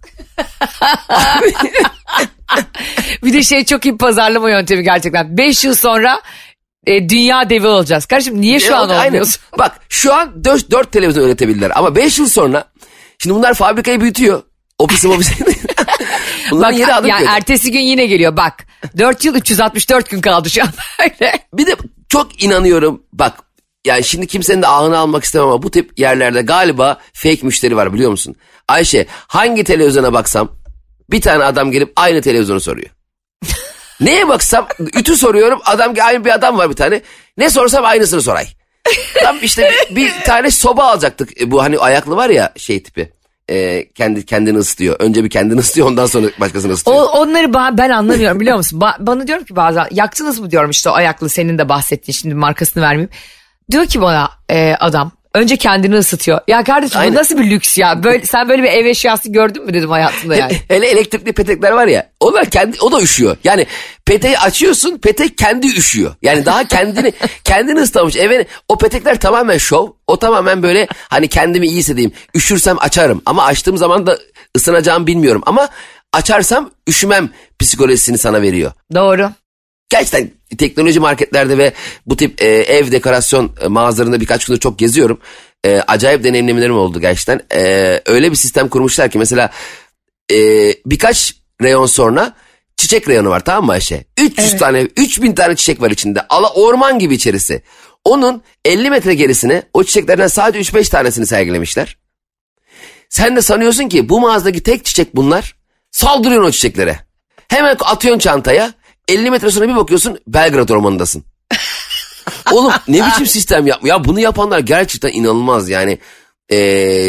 Bir 3.25 3.32
de 3.32 3.42
şey 3.42 3.64
çok 3.64 3.84
iyi 3.84 3.96
pazarlama 3.96 4.50
yöntemi 4.50 4.82
gerçekten. 4.84 5.38
5 5.38 5.64
yıl 5.64 5.75
sonra 5.75 6.20
e, 6.87 7.08
dünya 7.08 7.50
devi 7.50 7.67
olacağız. 7.67 8.06
Kardeşim 8.06 8.40
niye 8.40 8.61
şu 8.61 8.73
E, 8.73 8.75
an 8.75 8.90
olmuyorsun? 8.90 9.43
Bak 9.58 9.81
şu 9.88 10.14
an 10.14 10.44
4, 10.44 10.70
4 10.70 10.93
televizyon 10.93 11.25
üretebilirler 11.25 11.73
ama 11.75 11.96
5 11.96 12.19
yıl 12.19 12.29
sonra 12.29 12.64
şimdi 13.19 13.37
bunlar 13.37 13.55
fabrikayı 13.55 14.00
büyütüyor. 14.00 14.43
Ofisi 14.79 15.08
ofisi. 15.14 15.44
Bunların 16.50 16.73
Bak 16.73 16.81
yeri 16.81 16.94
adım 16.94 17.08
yani 17.11 17.20
kötü. 17.20 17.32
ertesi 17.32 17.73
gün 17.73 17.81
yine 17.81 18.06
geliyor 18.06 18.37
bak. 18.37 18.67
4 18.99 19.25
yıl 19.25 19.34
364 19.34 20.11
gün 20.11 20.20
kaldı 20.20 20.50
şu 20.50 20.62
an 20.62 20.69
böyle. 21.00 21.38
Bir 21.55 21.67
de 21.67 21.76
çok 22.08 22.43
inanıyorum 22.43 23.02
bak 23.12 23.38
yani 23.87 24.05
şimdi 24.05 24.26
kimsenin 24.26 24.62
de 24.62 24.67
ahını 24.67 24.99
almak 24.99 25.25
istemem 25.25 25.49
ama 25.49 25.62
bu 25.62 25.70
tip 25.70 25.99
yerlerde 25.99 26.43
galiba 26.43 26.99
fake 27.12 27.38
müşteri 27.43 27.76
var 27.76 27.92
biliyor 27.95 28.11
musun? 28.11 28.37
Ayşe 28.68 29.06
hangi 29.26 29.64
televizyona 29.64 30.12
baksam 30.12 30.49
bir 31.11 31.21
tane 31.21 31.45
adam 31.45 31.71
gelip 31.71 31.92
aynı 31.97 32.21
televizyonu 32.23 32.61
soruyor. 32.61 32.88
Neye 34.02 34.28
baksam 34.28 34.66
ütü 34.94 35.16
soruyorum 35.16 35.61
adam 35.64 35.94
aynı 36.02 36.25
bir 36.25 36.30
adam 36.35 36.59
var 36.59 36.71
bir 36.71 36.75
tane 36.75 37.02
ne 37.38 37.50
sorsam 37.50 37.85
aynısını 37.85 38.23
soray. 38.23 38.47
Tam 39.23 39.37
işte 39.42 39.71
bir, 39.90 39.97
bir 39.97 40.12
tane 40.25 40.50
soba 40.50 40.85
alacaktık 40.85 41.40
E, 41.40 41.50
bu 41.50 41.62
hani 41.62 41.78
ayaklı 41.78 42.16
var 42.16 42.30
ya 42.30 42.52
şey 42.56 42.82
tipi. 42.82 43.12
E, 43.50 43.88
kendi 43.92 44.26
kendini 44.26 44.59
ısıtıyor. 44.59 44.97
Önce 44.99 45.25
bir 45.25 45.30
kendini 45.30 45.61
ısıtıyor 45.61 45.87
ondan 45.87 46.06
sonra 46.06 46.26
başkasını 46.40 46.73
ısıtıyor. 46.73 46.97
O, 46.97 47.00
onları 47.04 47.47
ba- 47.47 47.78
ben 47.78 47.90
anlamıyorum 47.90 48.40
biliyor 48.40 48.56
musun? 48.56 48.80
Ba- 48.80 49.06
bana 49.06 49.26
diyorum 49.26 49.44
ki 49.44 49.56
bazen 49.56 49.87
yaktınız 49.90 50.38
mı 50.40 50.50
diyorum 50.50 50.71
işte 50.71 50.90
o 50.90 50.92
ayaklı 50.92 51.28
senin 51.28 51.59
de 51.59 51.68
bahsettiğin 51.68 52.16
şimdi 52.16 52.35
markasını 52.35 52.82
vermeyeyim. 52.82 53.11
Diyor 53.71 53.87
ki 53.87 54.00
bana 54.02 54.30
e, 54.50 54.75
adam 54.80 55.12
önce 55.34 55.56
kendini 55.56 55.96
ısıtıyor. 55.96 56.40
Ya 56.48 56.64
kardeşim 56.64 57.00
Aynen. 57.00 57.14
bu 57.14 57.18
nasıl 57.18 57.38
bir 57.38 57.50
lüks 57.50 57.78
ya? 57.78 58.04
Böyle, 58.04 58.26
sen 58.26 58.48
böyle 58.48 58.62
bir 58.62 58.68
ev 58.68 58.86
eşyası 58.86 59.32
gördün 59.32 59.64
mü 59.64 59.74
dedim 59.74 59.90
hayatında 59.90 60.36
yani. 60.36 60.52
Hele 60.68 60.86
elektrikli 60.86 61.32
petekler 61.32 61.72
var 61.72 61.86
ya. 61.86 62.10
Onlar 62.20 62.50
kendi 62.50 62.76
o 62.80 62.92
da 62.92 63.00
üşüyor. 63.00 63.36
Yani 63.44 63.66
peteği 64.06 64.38
açıyorsun, 64.38 64.98
petek 64.98 65.38
kendi 65.38 65.66
üşüyor. 65.66 66.14
Yani 66.22 66.46
daha 66.46 66.64
kendini 66.64 67.12
kendini 67.44 67.80
ıslamış. 67.80 68.16
Evet 68.16 68.46
o 68.68 68.78
petekler 68.78 69.20
tamamen 69.20 69.58
şov. 69.58 69.88
O 70.06 70.16
tamamen 70.18 70.62
böyle 70.62 70.88
hani 71.08 71.28
kendimi 71.28 71.66
iyi 71.66 71.78
hissedeyim. 71.78 72.12
Üşürsem 72.34 72.76
açarım 72.80 73.22
ama 73.26 73.44
açtığım 73.44 73.76
zaman 73.76 74.06
da 74.06 74.18
ısınacağımı 74.56 75.06
bilmiyorum 75.06 75.42
ama 75.46 75.68
açarsam 76.12 76.70
üşümem 76.88 77.30
psikolojisini 77.58 78.18
sana 78.18 78.42
veriyor. 78.42 78.72
Doğru. 78.94 79.30
Gerçekten 79.92 80.30
teknoloji 80.58 81.00
marketlerde 81.00 81.58
ve 81.58 81.72
bu 82.06 82.16
tip 82.16 82.42
e, 82.42 82.46
ev 82.46 82.92
dekorasyon 82.92 83.52
e, 83.61 83.66
mağazalarında 83.68 84.20
birkaç 84.20 84.44
gündür 84.44 84.61
çok 84.61 84.78
geziyorum. 84.78 85.20
E, 85.64 85.80
acayip 85.87 86.25
deneyimlemelerim 86.25 86.76
oldu 86.76 87.00
gerçekten. 87.00 87.40
E, 87.54 88.00
öyle 88.06 88.30
bir 88.30 88.37
sistem 88.37 88.68
kurmuşlar 88.68 89.11
ki 89.11 89.18
mesela 89.18 89.50
e, 90.30 90.37
birkaç 90.87 91.37
reyon 91.62 91.87
sonra 91.87 92.34
çiçek 92.76 93.08
reyonu 93.08 93.28
var 93.28 93.44
tamam 93.44 93.66
mı 93.66 93.72
Ayşe? 93.72 94.04
300 94.20 94.56
tane 94.56 94.80
3000 94.96 95.34
tane 95.34 95.56
çiçek 95.56 95.80
var 95.80 95.90
içinde. 95.90 96.20
Ala 96.28 96.52
orman 96.52 96.99
gibi 96.99 97.14
içerisi. 97.14 97.62
Onun 98.04 98.42
50 98.64 98.90
metre 98.90 99.14
gerisine 99.14 99.62
o 99.75 99.84
çiçeklerden 99.84 100.26
sadece 100.26 100.72
3-5 100.78 100.90
tanesini 100.90 101.26
sergilemişler. 101.26 101.99
Sen 103.08 103.37
de 103.37 103.42
sanıyorsun 103.42 103.88
ki 103.88 104.08
bu 104.08 104.20
mağazadaki 104.20 104.62
tek 104.62 104.84
çiçek 104.84 105.16
bunlar. 105.16 105.56
Saldırıyorsun 105.90 106.49
o 106.49 106.50
çiçeklere. 106.50 106.99
Hemen 107.49 107.76
atıyorsun 107.80 108.18
çantaya. 108.18 108.81
50 109.09 109.30
metre 109.30 109.50
sonra 109.50 109.68
bir 109.68 109.76
bakıyorsun 109.76 110.18
Belgrad 110.26 110.68
ormanındasın. 110.68 111.25
Oğlum 112.52 112.73
ne 112.88 113.06
biçim 113.06 113.26
sistem 113.26 113.66
yapma. 113.66 113.88
Ya 113.88 114.04
bunu 114.04 114.21
yapanlar 114.21 114.59
gerçekten 114.59 115.12
inanılmaz 115.12 115.68
yani. 115.68 115.99
e, 116.50 116.56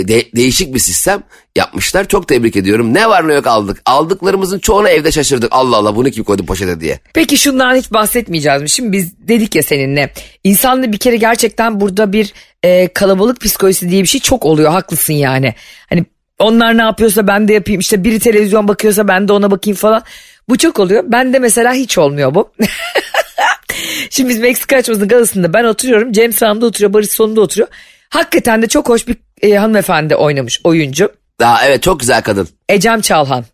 de- 0.08 0.32
değişik 0.36 0.74
bir 0.74 0.80
sistem 0.80 1.24
yapmışlar. 1.56 2.08
Çok 2.08 2.28
tebrik 2.28 2.56
ediyorum. 2.56 2.94
Ne 2.94 3.10
var 3.10 3.28
ne 3.28 3.34
yok 3.34 3.48
aldık. 3.48 3.82
Aldıklarımızın 3.86 4.60
çoğuna 4.60 4.90
evde 4.90 5.12
şaşırdık. 5.12 5.48
Allah 5.52 5.78
Allah 5.78 5.96
bunu 5.96 6.12
kim 6.12 6.24
koydu 6.24 6.46
poşete 6.46 6.80
diye. 6.80 7.00
Peki 7.14 7.38
şundan 7.38 7.76
hiç 7.76 7.92
bahsetmeyeceğiz 7.92 8.62
mi? 8.62 8.70
Şimdi 8.70 8.92
biz 8.92 9.28
dedik 9.28 9.56
ya 9.56 9.64
seninle. 9.64 10.14
İnsanda 10.44 10.92
bir 10.92 10.98
kere 10.98 11.16
gerçekten 11.16 11.82
burada 11.82 12.14
bir 12.14 12.34
e, 12.64 12.88
kalabalık 12.94 13.42
psikolojisi 13.42 13.90
diye 13.90 14.02
bir 14.04 14.08
şey 14.08 14.22
çok 14.22 14.46
oluyor. 14.46 14.72
Haklısın 14.72 15.14
yani. 15.14 15.56
Hani 15.90 16.06
onlar 16.40 16.78
ne 16.78 16.82
yapıyorsa 16.82 17.28
ben 17.28 17.48
de 17.48 17.54
yapayım. 17.54 17.80
İşte 17.82 18.04
biri 18.04 18.20
televizyon 18.20 18.68
bakıyorsa 18.68 19.08
ben 19.08 19.28
de 19.28 19.34
ona 19.34 19.52
bakayım 19.52 19.78
falan. 19.78 20.04
Bu 20.50 20.58
çok 20.58 20.80
oluyor. 20.80 21.04
Ben 21.08 21.34
de 21.34 21.40
mesela 21.40 21.74
hiç 21.74 21.98
olmuyor 21.98 22.36
bu. 22.36 22.52
Şimdi 24.10 24.30
biz 24.30 24.40
Meksika 24.40 24.76
açmasının 24.76 25.08
galasında 25.08 25.54
ben 25.54 25.64
oturuyorum. 25.64 26.12
Cem 26.12 26.34
sağımda 26.34 26.66
oturuyor. 26.66 26.94
Barış 26.94 27.10
sonunda 27.10 27.42
oturuyor. 27.42 27.68
Hakikaten 28.10 28.62
de 28.62 28.68
çok 28.68 28.90
hoş 28.90 29.08
bir 29.08 29.18
e, 29.42 29.56
hanımefendi 29.56 30.16
oynamış 30.16 30.62
oyuncu. 30.64 31.12
Daha 31.40 31.66
evet 31.66 31.84
çok 31.84 32.00
güzel 32.00 32.22
kadın. 32.22 32.48
Ecem 32.70 33.02
Çalhan. 33.02 33.46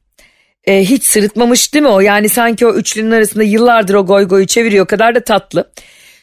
E, 0.65 0.81
hiç 0.81 1.03
sırıtmamış 1.03 1.73
değil 1.73 1.83
mi 1.83 1.89
o? 1.89 1.99
Yani 1.99 2.29
sanki 2.29 2.67
o 2.67 2.73
üçlünün 2.73 3.11
arasında 3.11 3.43
yıllardır 3.43 3.93
o 3.93 4.05
goy 4.05 4.27
goyu 4.27 4.47
çeviriyor 4.47 4.85
o 4.85 4.87
kadar 4.87 5.15
da 5.15 5.23
tatlı. 5.23 5.71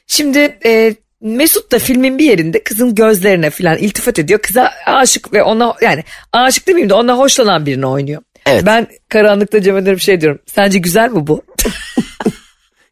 Şimdi 0.07 0.59
e, 0.65 0.95
Mesut 1.21 1.73
da 1.73 1.79
filmin 1.79 2.19
bir 2.19 2.25
yerinde 2.25 2.63
kızın 2.63 2.95
gözlerine 2.95 3.51
falan 3.51 3.79
iltifat 3.79 4.19
ediyor. 4.19 4.41
Kıza 4.43 4.73
aşık 4.87 5.33
ve 5.33 5.43
ona 5.43 5.75
yani 5.81 6.05
aşık 6.33 6.67
demeyeyim 6.67 6.91
de 6.91 6.95
ona 6.95 7.19
hoşlanan 7.19 7.67
birini 7.67 7.87
oynuyor. 7.87 8.23
Evet. 8.47 8.67
Ben 8.67 8.87
karanlıkta 9.09 9.63
Cem'e 9.63 9.87
bir 9.87 9.99
şey 9.99 10.21
diyorum. 10.21 10.39
Sence 10.47 10.79
güzel 10.79 11.11
mi 11.11 11.27
bu? 11.27 11.43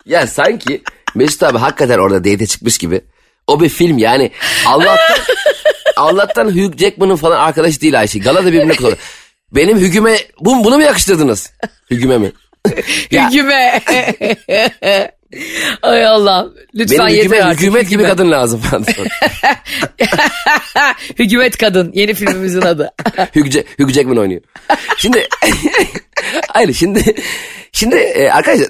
Ya 0.06 0.26
sanki 0.26 0.82
Mesut 1.14 1.42
abi 1.42 1.58
hakikaten 1.58 1.98
orada 1.98 2.24
date 2.24 2.46
çıkmış 2.46 2.78
gibi. 2.78 3.00
O 3.46 3.60
bir 3.60 3.68
film 3.68 3.98
yani. 3.98 4.30
Allah'tan 4.66 5.16
Allah'tan 5.96 6.44
Hugh 6.48 6.78
Jackman'ın 6.78 7.16
falan 7.16 7.40
arkadaşı 7.40 7.80
değil 7.80 8.00
Ayşe. 8.00 8.18
Galada 8.18 8.46
birbirine 8.46 8.76
kullanıyor. 8.76 8.98
Benim 9.52 9.78
Hügüme 9.78 10.18
bu, 10.40 10.64
bunu 10.64 10.76
mu 10.76 10.82
yakıştırdınız? 10.82 11.52
Hügüme 11.90 12.18
mi? 12.18 12.32
Hüküme. 13.10 13.80
Ay 15.82 16.06
Allah. 16.06 16.46
Lütfen 16.74 16.98
Benim 16.98 17.08
yeter 17.08 17.24
hükümet, 17.24 17.44
artık. 17.44 17.60
hükümet 17.60 17.90
gibi 17.90 18.02
kadın 18.02 18.30
lazım 18.30 18.60
falan. 18.70 18.84
Hükümet 21.18 21.58
kadın. 21.58 21.90
Yeni 21.94 22.14
filmimizin 22.14 22.62
adı. 22.62 22.90
Hugh, 23.34 23.46
Hugh 23.78 23.90
Jackman 23.92 24.16
oynuyor. 24.18 24.40
Şimdi 24.98 25.28
hayır 26.48 26.72
şimdi 26.74 27.14
şimdi 27.72 27.94
e, 27.96 28.28
arkadaşlar 28.30 28.66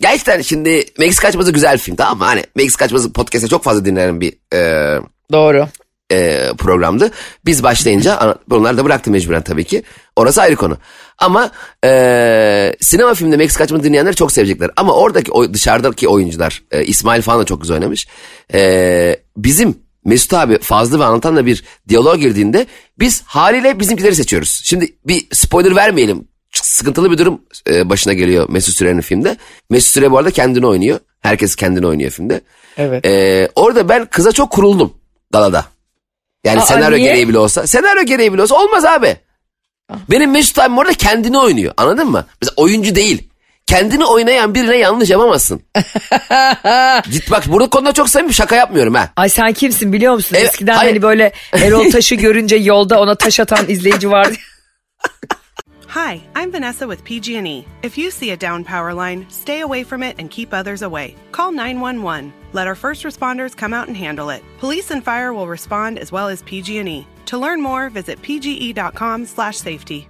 gerçekten 0.00 0.40
şimdi 0.40 0.84
Meksika 0.98 1.28
açması 1.28 1.52
güzel 1.52 1.78
film 1.78 1.96
tamam 1.96 2.18
mı? 2.18 2.24
Hani 2.24 2.44
Meksika 2.54 2.84
açması 2.84 3.12
podcast'te 3.12 3.48
çok 3.48 3.64
fazla 3.64 3.84
dinlenen 3.84 4.20
bir 4.20 4.32
e, 4.54 4.60
Doğru. 5.32 5.68
E, 6.12 6.50
programdı. 6.58 7.10
Biz 7.44 7.62
başlayınca 7.62 8.36
onlar 8.50 8.76
da 8.76 8.84
bıraktı 8.84 9.10
mecburen 9.10 9.42
tabii 9.42 9.64
ki. 9.64 9.82
Orası 10.16 10.42
ayrı 10.42 10.56
konu. 10.56 10.76
Ama 11.18 11.50
e, 11.84 12.76
sinema 12.80 13.14
filminde 13.14 13.36
Meksika 13.36 13.64
açmanı 13.64 13.82
dinleyenler 13.84 14.14
çok 14.14 14.32
sevecekler. 14.32 14.70
Ama 14.76 14.94
oradaki 14.94 15.32
o, 15.32 15.54
dışarıdaki 15.54 16.08
oyuncular 16.08 16.62
e, 16.70 16.84
İsmail 16.84 17.22
falan 17.22 17.40
da 17.40 17.44
çok 17.44 17.60
güzel 17.62 17.74
oynamış. 17.74 18.06
E, 18.54 19.16
bizim 19.36 19.74
Mesut 20.04 20.34
abi 20.34 20.58
Fazlı 20.58 21.00
ve 21.00 21.04
Anlatan 21.04 21.46
bir 21.46 21.64
diyalog 21.88 22.20
girdiğinde 22.20 22.66
biz 22.98 23.22
haliyle 23.22 23.80
bizimkileri 23.80 24.14
seçiyoruz. 24.14 24.60
Şimdi 24.64 24.96
bir 25.06 25.26
spoiler 25.32 25.76
vermeyelim. 25.76 26.28
Sıkıntılı 26.52 27.10
bir 27.10 27.18
durum 27.18 27.40
e, 27.70 27.88
başına 27.90 28.12
geliyor 28.12 28.48
Mesut 28.48 28.76
Süren'in 28.76 29.00
filmde. 29.00 29.36
Mesut 29.70 29.90
Süre 29.90 30.10
bu 30.10 30.18
arada 30.18 30.30
kendini 30.30 30.66
oynuyor. 30.66 30.98
Herkes 31.20 31.56
kendini 31.56 31.86
oynuyor 31.86 32.10
filmde. 32.10 32.40
Evet. 32.76 33.06
E, 33.06 33.48
orada 33.54 33.88
ben 33.88 34.06
kıza 34.06 34.32
çok 34.32 34.50
kuruldum 34.50 34.94
galada. 35.32 35.75
Yani 36.46 36.60
Aa, 36.60 36.66
senaryo 36.66 36.98
niye? 36.98 37.08
gereği 37.08 37.28
bile 37.28 37.38
olsa. 37.38 37.66
Senaryo 37.66 38.02
gereği 38.02 38.32
bile 38.32 38.42
olsa 38.42 38.54
olmaz 38.54 38.84
abi. 38.84 39.16
Benim 40.10 40.30
Mesut 40.30 40.58
abim 40.58 40.78
orada 40.78 40.92
kendini 40.92 41.38
oynuyor. 41.38 41.74
Anladın 41.76 42.10
mı? 42.10 42.26
Mesela 42.42 42.54
oyuncu 42.56 42.94
değil. 42.94 43.28
Kendini 43.66 44.04
oynayan 44.04 44.54
birine 44.54 44.76
yanlış 44.76 45.10
yapamazsın. 45.10 45.62
Git 47.10 47.30
bak 47.30 47.44
burada 47.46 47.68
konuda 47.70 47.92
çok 47.92 48.08
samimi 48.10 48.34
şaka 48.34 48.56
yapmıyorum 48.56 48.94
ha. 48.94 49.10
Ay 49.16 49.28
sen 49.28 49.52
kimsin 49.52 49.92
biliyor 49.92 50.14
musun? 50.14 50.36
Evet, 50.38 50.48
Eskiden 50.50 50.74
hayır. 50.74 50.90
hani 50.90 51.02
böyle 51.02 51.32
Erol 51.52 51.90
Taş'ı 51.90 52.14
görünce 52.14 52.56
yolda 52.56 53.00
ona 53.00 53.14
taş 53.14 53.40
atan 53.40 53.64
izleyici 53.68 54.10
vardı. 54.10 54.34
Hi, 55.96 56.20
I'm 56.34 56.52
Vanessa 56.52 56.86
with 56.86 57.04
PG&E. 57.04 57.64
If 57.82 57.96
you 57.96 58.10
see 58.10 58.30
a 58.30 58.36
down 58.36 58.64
power 58.64 58.92
line, 58.92 59.24
stay 59.30 59.62
away 59.62 59.82
from 59.82 60.02
it 60.02 60.16
and 60.18 60.30
keep 60.30 60.52
others 60.52 60.82
away. 60.82 61.14
Call 61.32 61.52
911. 61.52 62.34
Let 62.52 62.66
our 62.66 62.74
first 62.74 63.02
responders 63.02 63.56
come 63.56 63.72
out 63.72 63.88
and 63.88 63.96
handle 63.96 64.28
it. 64.28 64.42
Police 64.60 64.90
and 64.90 65.02
fire 65.02 65.32
will 65.32 65.48
respond 65.48 65.98
as 65.98 66.12
well 66.12 66.28
as 66.28 66.42
PG&E. 66.42 67.06
To 67.26 67.38
learn 67.38 67.62
more, 67.62 67.88
visit 67.88 68.20
pge.com/safety. 68.22 70.00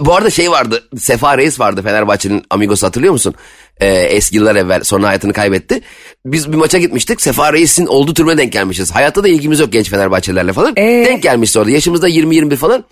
Bu 0.00 0.14
arada 0.14 0.30
şey 0.30 0.50
vardı. 0.50 0.88
Sefa 0.98 1.38
Reis 1.38 1.60
vardı 1.60 1.82
Fenerbahçe'nin 1.82 2.42
Amigos 2.50 2.82
hatırlıyor 2.82 3.12
musun? 3.12 3.34
Ee, 3.80 3.86
eski 3.86 4.36
yıllar 4.36 4.56
evvel 4.56 4.84
sonra 4.84 5.08
hayatını 5.08 5.32
kaybetti. 5.32 5.82
Biz 6.26 6.52
bir 6.52 6.56
maça 6.56 6.78
gitmiştik. 6.78 7.22
Sefa 7.22 7.52
Reis'in 7.52 7.86
olduğu 7.86 8.14
türüne 8.14 8.38
denk 8.38 8.52
gelmişiz. 8.52 8.90
Hayatta 8.90 9.24
da 9.24 9.28
ilgimiz 9.28 9.60
yok 9.60 9.72
genç 9.72 9.90
Fenerbahçelilerle 9.90 10.52
falan. 10.52 10.72
Ee? 10.76 11.04
Denk 11.06 11.22
gelmişti 11.22 11.58
orada. 11.58 11.70
Yaşımızda 11.70 12.08
20-21 12.08 12.56
falan. 12.56 12.84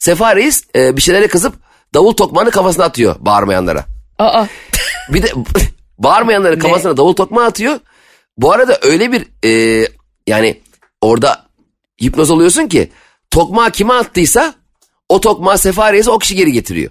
Sefa 0.00 0.36
Reis 0.36 0.64
e, 0.76 0.96
bir 0.96 1.02
şeylere 1.02 1.28
kızıp 1.28 1.54
davul 1.94 2.12
tokmağını 2.12 2.50
kafasına 2.50 2.84
atıyor 2.84 3.16
bağırmayanlara. 3.20 3.84
Aa, 4.18 4.46
Bir 5.08 5.22
de 5.22 5.32
bağırmayanların 5.98 6.58
kafasına 6.58 6.96
davul 6.96 7.12
tokmağı 7.12 7.44
atıyor. 7.46 7.80
Bu 8.36 8.52
arada 8.52 8.78
öyle 8.82 9.12
bir 9.12 9.26
e, 9.44 9.86
yani 10.26 10.60
orada 11.00 11.46
hipnoz 12.02 12.30
oluyorsun 12.30 12.66
ki 12.66 12.90
tokmağı 13.30 13.70
kime 13.70 13.92
attıysa 13.94 14.54
o 15.08 15.20
tokmağı 15.20 15.58
Sefa 15.58 15.92
Reis'e 15.92 16.10
o 16.10 16.18
kişi 16.18 16.36
geri 16.36 16.52
getiriyor. 16.52 16.90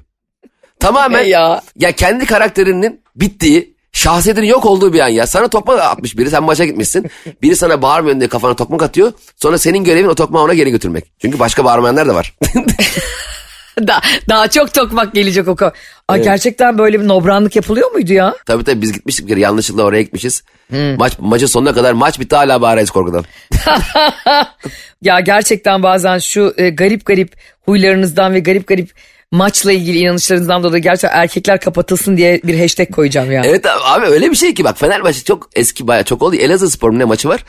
Tamamen 0.79 1.23
Ne 1.23 1.27
ya? 1.27 1.61
ya 1.75 1.91
kendi 1.91 2.25
karakterinin 2.25 3.01
bittiği 3.15 3.75
şahsiyetinin 3.93 4.47
yok 4.47 4.65
olduğu 4.65 4.93
bir 4.93 4.99
an 4.99 5.07
ya. 5.07 5.27
Sana 5.27 5.47
tokmak 5.47 5.79
atmış 5.79 6.17
biri 6.17 6.29
sen 6.29 6.43
maça 6.43 6.65
gitmişsin. 6.65 7.11
Biri 7.41 7.55
sana 7.55 7.81
bağırmıyorsun 7.81 8.19
diye 8.21 8.29
kafana 8.29 8.55
tokmak 8.55 8.83
atıyor. 8.83 9.13
Sonra 9.35 9.57
senin 9.57 9.83
görevin 9.83 10.07
o 10.07 10.15
tokmağı 10.15 10.43
ona 10.43 10.53
geri 10.53 10.71
götürmek. 10.71 11.05
Çünkü 11.21 11.39
başka 11.39 11.65
bağırmayanlar 11.65 12.07
da 12.07 12.15
var. 12.15 12.33
da, 13.87 14.01
daha 14.29 14.47
çok 14.47 14.73
tokmak 14.73 15.13
gelecek 15.13 15.47
o 15.47 15.55
kadar. 15.55 15.73
Ay 16.07 16.23
gerçekten 16.23 16.77
böyle 16.77 17.01
bir 17.01 17.07
nobranlık 17.07 17.55
yapılıyor 17.55 17.91
muydu 17.91 18.13
ya? 18.13 18.35
tabii 18.45 18.63
tabii 18.63 18.81
biz 18.81 18.91
gitmiştik 18.91 19.25
bir 19.25 19.29
kere 19.29 19.39
yanlışlıkla 19.39 19.83
oraya 19.83 20.01
gitmişiz. 20.01 20.43
Maç, 20.97 21.13
maçın 21.19 21.47
sonuna 21.47 21.73
kadar 21.73 21.93
maç 21.93 22.19
bitti 22.19 22.35
hala 22.35 22.61
bağırıyoruz 22.61 22.91
korkudan. 22.91 23.25
Ya 25.01 25.19
gerçekten 25.19 25.83
bazen 25.83 26.17
şu 26.17 26.53
e, 26.57 26.69
garip 26.69 27.05
garip 27.05 27.35
huylarınızdan 27.61 28.33
ve 28.33 28.39
garip 28.39 28.67
garip 28.67 28.89
maçla 29.31 29.71
ilgili 29.71 29.97
inanışlarınızdan 29.97 30.63
dolayı 30.63 30.83
gerçekten 30.83 31.19
erkekler 31.21 31.59
kapatılsın 31.59 32.17
diye 32.17 32.41
bir 32.43 32.59
hashtag 32.59 32.91
koyacağım 32.91 33.31
ya. 33.31 33.41
Evet 33.45 33.65
abi, 33.83 34.05
öyle 34.05 34.31
bir 34.31 34.35
şey 34.35 34.53
ki 34.53 34.63
bak 34.63 34.77
Fenerbahçe 34.79 35.23
çok 35.23 35.49
eski 35.55 35.87
baya 35.87 36.03
çok 36.03 36.21
oldu. 36.21 36.35
Elazığ 36.35 36.69
Spor 36.71 36.89
mu 36.89 36.99
ne 36.99 37.05
maçı 37.05 37.29
var. 37.29 37.43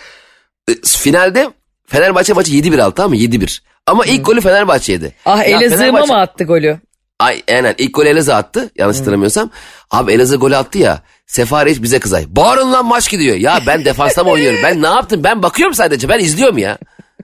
E, 0.69 0.73
Finalde 0.85 1.49
Fenerbahçe 1.87 2.33
maçı 2.33 2.53
7-1 2.53 2.83
aldı 2.83 2.95
tamam 2.95 3.11
mı? 3.11 3.17
7-1. 3.17 3.61
Ama 3.87 4.07
ilk 4.07 4.27
golü 4.27 4.41
Fenerbahçe 4.41 4.93
yedi. 4.93 5.15
Ah 5.27 5.39
Ya 5.39 5.45
Elazığ'ıma 5.45 5.77
Fenerbahçe- 5.99 6.07
mı 6.13 6.21
attı 6.21 6.45
golü? 6.45 6.79
Ay 7.19 7.43
aynen 7.51 7.75
ilk 7.79 7.95
golü 7.95 8.09
Elazığ 8.09 8.35
attı 8.35 8.71
yanlış 8.77 8.99
hatırlamıyorsam. 8.99 9.51
Abi 9.91 10.13
Elazığ 10.13 10.37
golü 10.37 10.57
attı 10.57 10.79
ya. 10.79 11.03
Sefa 11.27 11.67
Reis 11.67 11.83
bize 11.83 11.99
kızay. 11.99 12.25
Bağırın 12.29 12.73
lan 12.73 12.87
maç 12.87 13.11
gidiyor. 13.11 13.37
Ya 13.37 13.61
ben 13.67 13.85
defansta 13.85 14.25
mı 14.25 14.31
oynuyorum? 14.31 14.61
Ben 14.65 14.83
ne 14.83 14.87
yaptım? 14.87 15.25
Ben 15.25 15.43
bakıyorum 15.43 15.75
sadece. 15.75 16.09
Ben 16.09 16.19
izliyorum 16.19 16.59
ya. 16.59 16.79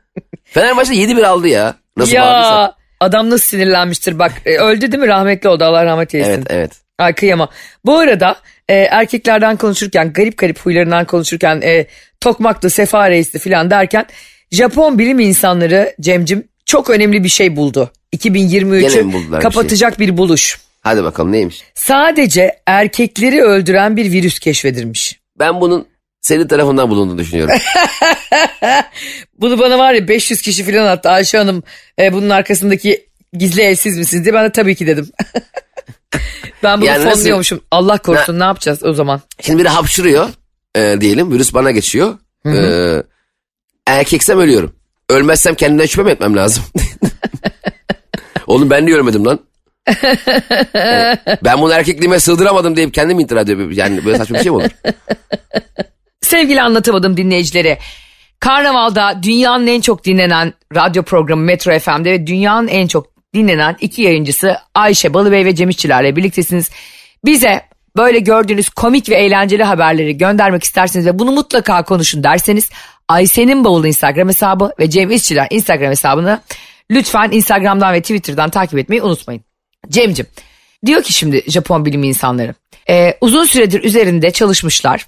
Fenerbahçe 0.44 0.92
7-1 0.94 1.26
aldı 1.26 1.48
ya. 1.48 1.74
Nasıl 1.96 2.16
bağırdıysa. 2.16 2.76
Adam 3.00 3.30
nasıl 3.30 3.46
sinirlenmiştir 3.46 4.18
bak 4.18 4.32
e, 4.46 4.58
öldü 4.58 4.92
değil 4.92 5.02
mi 5.02 5.08
rahmetli 5.08 5.48
oldu 5.48 5.64
Allah 5.64 5.84
rahmet 5.84 6.14
eylesin. 6.14 6.32
Evet 6.32 6.46
evet. 6.50 6.72
Ay 6.98 7.12
kıyamam. 7.14 7.48
Bu 7.84 7.98
arada 7.98 8.36
e, 8.68 8.74
erkeklerden 8.74 9.56
konuşurken 9.56 10.12
garip 10.12 10.38
garip 10.38 10.58
huylarından 10.58 11.04
konuşurken 11.04 11.60
e, 11.60 11.86
tokmaklı 12.20 12.70
sefa 12.70 13.10
reisli 13.10 13.38
falan 13.38 13.70
derken 13.70 14.06
Japon 14.50 14.98
bilim 14.98 15.20
insanları 15.20 15.94
Cemcim 16.00 16.48
çok 16.66 16.90
önemli 16.90 17.24
bir 17.24 17.28
şey 17.28 17.56
buldu. 17.56 17.90
Gene 18.12 18.32
mi 18.32 18.38
2023'ü 18.38 19.12
buldular 19.12 19.38
bir 19.38 19.42
kapatacak 19.42 19.98
bir 19.98 20.16
buluş. 20.16 20.60
Hadi 20.80 21.04
bakalım 21.04 21.32
neymiş? 21.32 21.62
Sadece 21.74 22.58
erkekleri 22.66 23.42
öldüren 23.42 23.96
bir 23.96 24.12
virüs 24.12 24.38
keşfedilmiş. 24.38 25.20
Ben 25.38 25.60
bunun 25.60 25.86
senin 26.26 26.48
tarafından 26.48 26.90
bulunduğunu 26.90 27.18
düşünüyorum. 27.18 27.54
Bunu 29.40 29.58
bana 29.58 29.78
var 29.78 29.92
ya 29.94 30.08
500 30.08 30.42
kişi 30.42 30.64
falan 30.64 30.86
attı 30.86 31.08
Ayşe 31.10 31.38
Hanım 31.38 31.62
e, 31.98 32.12
bunun 32.12 32.30
arkasındaki 32.30 33.06
gizli 33.32 33.62
elsiz 33.62 33.98
misiniz 33.98 34.24
diye 34.24 34.34
ben 34.34 34.44
de 34.44 34.52
tabii 34.52 34.74
ki 34.74 34.86
dedim. 34.86 35.10
ben 36.62 36.78
bunu 36.80 36.86
Yani 36.86 37.04
nasıl- 37.04 37.18
fonluyormuşum. 37.18 37.60
Allah 37.70 37.98
korusun 37.98 38.38
ne 38.40 38.44
yapacağız 38.44 38.84
o 38.84 38.92
zaman? 38.94 39.20
Şimdi 39.40 39.58
biri 39.58 39.68
hapşırıyor 39.68 40.28
e, 40.76 40.96
diyelim 41.00 41.32
virüs 41.32 41.54
bana 41.54 41.70
geçiyor. 41.70 42.18
E, 42.46 43.02
erkeksem 43.86 44.38
ölüyorum. 44.38 44.72
Ölmezsem 45.10 45.54
kendimden 45.54 45.86
şüphe 45.86 46.02
mi 46.02 46.10
etmem 46.10 46.36
lazım? 46.36 46.64
Oğlum 48.46 48.70
ben 48.70 48.86
niye 48.86 48.96
ölmedim 48.96 49.24
lan? 49.26 49.40
Yani 50.74 51.18
ben 51.44 51.60
bunu 51.60 51.72
erkekliğime 51.72 52.20
sığdıramadım 52.20 52.76
deyip 52.76 52.94
kendim 52.94 53.20
intihar 53.20 53.40
ediyorum. 53.40 53.72
Yani 53.72 54.04
böyle 54.04 54.18
saçma 54.18 54.38
bir 54.38 54.42
şey 54.42 54.50
mi 54.52 54.56
olur? 54.56 54.70
Sevgili 56.22 56.62
anlatamadım 56.62 57.16
dinleyicilere. 57.16 57.78
Karnaval'da 58.40 59.22
dünyanın 59.22 59.66
en 59.66 59.80
çok 59.80 60.04
dinlenen 60.04 60.54
radyo 60.74 61.02
programı 61.02 61.42
Metro 61.42 61.78
FM'de 61.78 62.10
ve 62.10 62.26
dünyanın 62.26 62.68
en 62.68 62.86
çok 62.86 63.06
dinlenen 63.34 63.76
iki 63.80 64.02
yayıncısı 64.02 64.56
Ayşe 64.74 65.14
Balıbey 65.14 65.44
ve 65.44 65.54
Cem 65.54 65.68
İşçilerle 65.68 66.16
birliktesiniz. 66.16 66.70
Bize 67.24 67.62
böyle 67.96 68.18
gördüğünüz 68.18 68.68
komik 68.68 69.08
ve 69.08 69.14
eğlenceli 69.14 69.64
haberleri 69.64 70.18
göndermek 70.18 70.64
isterseniz 70.64 71.06
ve 71.06 71.18
bunu 71.18 71.32
mutlaka 71.32 71.84
konuşun 71.84 72.22
derseniz 72.22 72.70
Ayşe'nin 73.08 73.64
bavulu 73.64 73.86
Instagram 73.86 74.28
hesabı 74.28 74.72
ve 74.78 74.90
Cem 74.90 75.10
İşçiler 75.10 75.46
Instagram 75.50 75.90
hesabını 75.90 76.40
lütfen 76.90 77.30
Instagram'dan 77.30 77.94
ve 77.94 78.00
Twitter'dan 78.00 78.50
takip 78.50 78.78
etmeyi 78.78 79.02
unutmayın. 79.02 79.42
Cem'cim 79.88 80.26
diyor 80.86 81.02
ki 81.02 81.12
şimdi 81.12 81.44
Japon 81.50 81.84
bilim 81.84 82.02
insanları 82.02 82.54
e, 82.90 83.14
uzun 83.20 83.44
süredir 83.44 83.84
üzerinde 83.84 84.30
çalışmışlar 84.30 85.06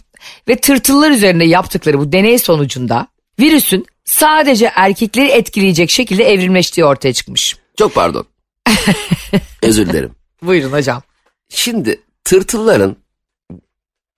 ve 0.49 0.57
tırtıllar 0.57 1.11
üzerinde 1.11 1.45
yaptıkları 1.45 1.99
bu 1.99 2.13
deney 2.13 2.39
sonucunda 2.39 3.09
virüsün 3.41 3.87
sadece 4.05 4.73
erkekleri 4.75 5.29
etkileyecek 5.29 5.91
şekilde 5.91 6.25
evrimleştiği 6.25 6.85
ortaya 6.85 7.13
çıkmış. 7.13 7.57
Çok 7.77 7.95
pardon. 7.95 8.27
Özür 9.63 9.87
dilerim. 9.89 10.11
Buyurun 10.43 10.73
hocam. 10.73 11.03
Şimdi 11.49 12.01
tırtılların 12.25 12.97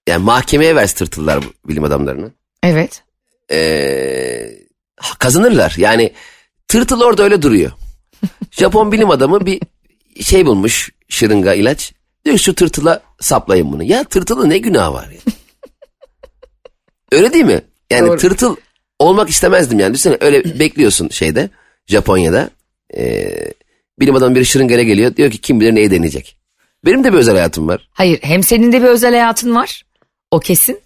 yani 0.08 0.24
mahkemeye 0.24 0.76
verse 0.76 0.94
tırtıllar 0.94 1.44
bilim 1.68 1.84
adamlarını. 1.84 2.30
Evet. 2.62 3.02
Ee, 3.52 4.50
kazanırlar. 5.18 5.74
Yani 5.76 6.12
tırtıl 6.68 7.00
orada 7.00 7.22
öyle 7.22 7.42
duruyor. 7.42 7.72
Japon 8.50 8.92
bilim 8.92 9.10
adamı 9.10 9.46
bir 9.46 9.60
şey 10.20 10.46
bulmuş 10.46 10.90
şırınga 11.08 11.54
ilaç. 11.54 11.92
Diyor 12.24 12.38
şu 12.38 12.54
tırtıla 12.54 13.02
saplayın 13.20 13.72
bunu. 13.72 13.82
Ya 13.82 14.04
tırtılın 14.04 14.50
ne 14.50 14.58
günahı 14.58 14.92
var 14.92 15.08
ya? 15.08 15.32
Öyle 17.12 17.32
değil 17.32 17.44
mi? 17.44 17.60
Yani 17.90 18.08
Doğru. 18.08 18.18
tırtıl 18.18 18.56
olmak 18.98 19.28
istemezdim 19.30 19.78
yani. 19.80 19.94
Düşünsene 19.94 20.16
öyle 20.20 20.58
bekliyorsun 20.58 21.08
şeyde 21.08 21.50
Japonya'da. 21.86 22.50
Ee, 22.96 23.52
bilim 24.00 24.14
adamı 24.14 24.34
bir 24.34 24.44
şırıngayla 24.44 24.82
geliyor. 24.84 25.16
Diyor 25.16 25.30
ki 25.30 25.38
kim 25.38 25.60
bilir 25.60 25.74
neyi 25.74 25.90
deneyecek. 25.90 26.36
Benim 26.84 27.04
de 27.04 27.12
bir 27.12 27.18
özel 27.18 27.34
hayatım 27.34 27.68
var. 27.68 27.88
Hayır 27.92 28.18
hem 28.22 28.42
senin 28.42 28.72
de 28.72 28.82
bir 28.82 28.86
özel 28.86 29.10
hayatın 29.10 29.54
var. 29.54 29.82
O 30.30 30.40
kesin. 30.40 30.80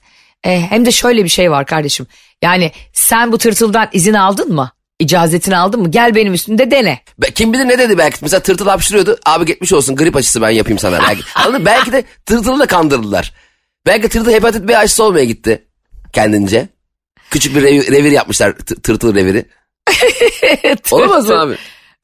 E, 0.44 0.60
hem 0.60 0.86
de 0.86 0.90
şöyle 0.90 1.24
bir 1.24 1.28
şey 1.28 1.50
var 1.50 1.66
kardeşim. 1.66 2.06
Yani 2.42 2.72
sen 2.92 3.32
bu 3.32 3.38
tırtıldan 3.38 3.88
izin 3.92 4.14
aldın 4.14 4.52
mı? 4.54 4.70
İcazetini 4.98 5.56
aldın 5.56 5.80
mı? 5.80 5.90
Gel 5.90 6.14
benim 6.14 6.34
üstümde 6.34 6.70
dene. 6.70 7.00
Be- 7.18 7.30
Kim 7.30 7.52
bilir 7.52 7.68
ne 7.68 7.78
dedi 7.78 7.98
belki. 7.98 8.18
Mesela 8.22 8.40
tırtıl 8.40 8.66
hapşırıyordu. 8.66 9.18
Abi 9.26 9.46
geçmiş 9.46 9.72
olsun 9.72 9.96
grip 9.96 10.16
aşısı 10.16 10.42
ben 10.42 10.50
yapayım 10.50 10.78
sana. 10.78 10.98
Belki, 11.08 11.22
anladın? 11.34 11.64
Belki 11.64 11.92
de 11.92 12.04
tırtılı 12.26 12.58
da 12.58 12.66
kandırdılar. 12.66 13.32
Belki 13.86 14.08
tırtıl 14.08 14.32
hepatit 14.32 14.68
B 14.68 14.78
aşısı 14.78 15.04
olmaya 15.04 15.24
gitti. 15.24 15.64
Kendince. 16.14 16.68
Küçük 17.30 17.56
bir 17.56 17.62
rev- 17.62 17.92
revir 17.92 18.10
yapmışlar. 18.12 18.50
tı- 18.50 18.82
tırtıl 18.82 19.14
reviri. 19.14 19.44
Olamaz 20.90 21.28
mı 21.28 21.40
abi? 21.40 21.56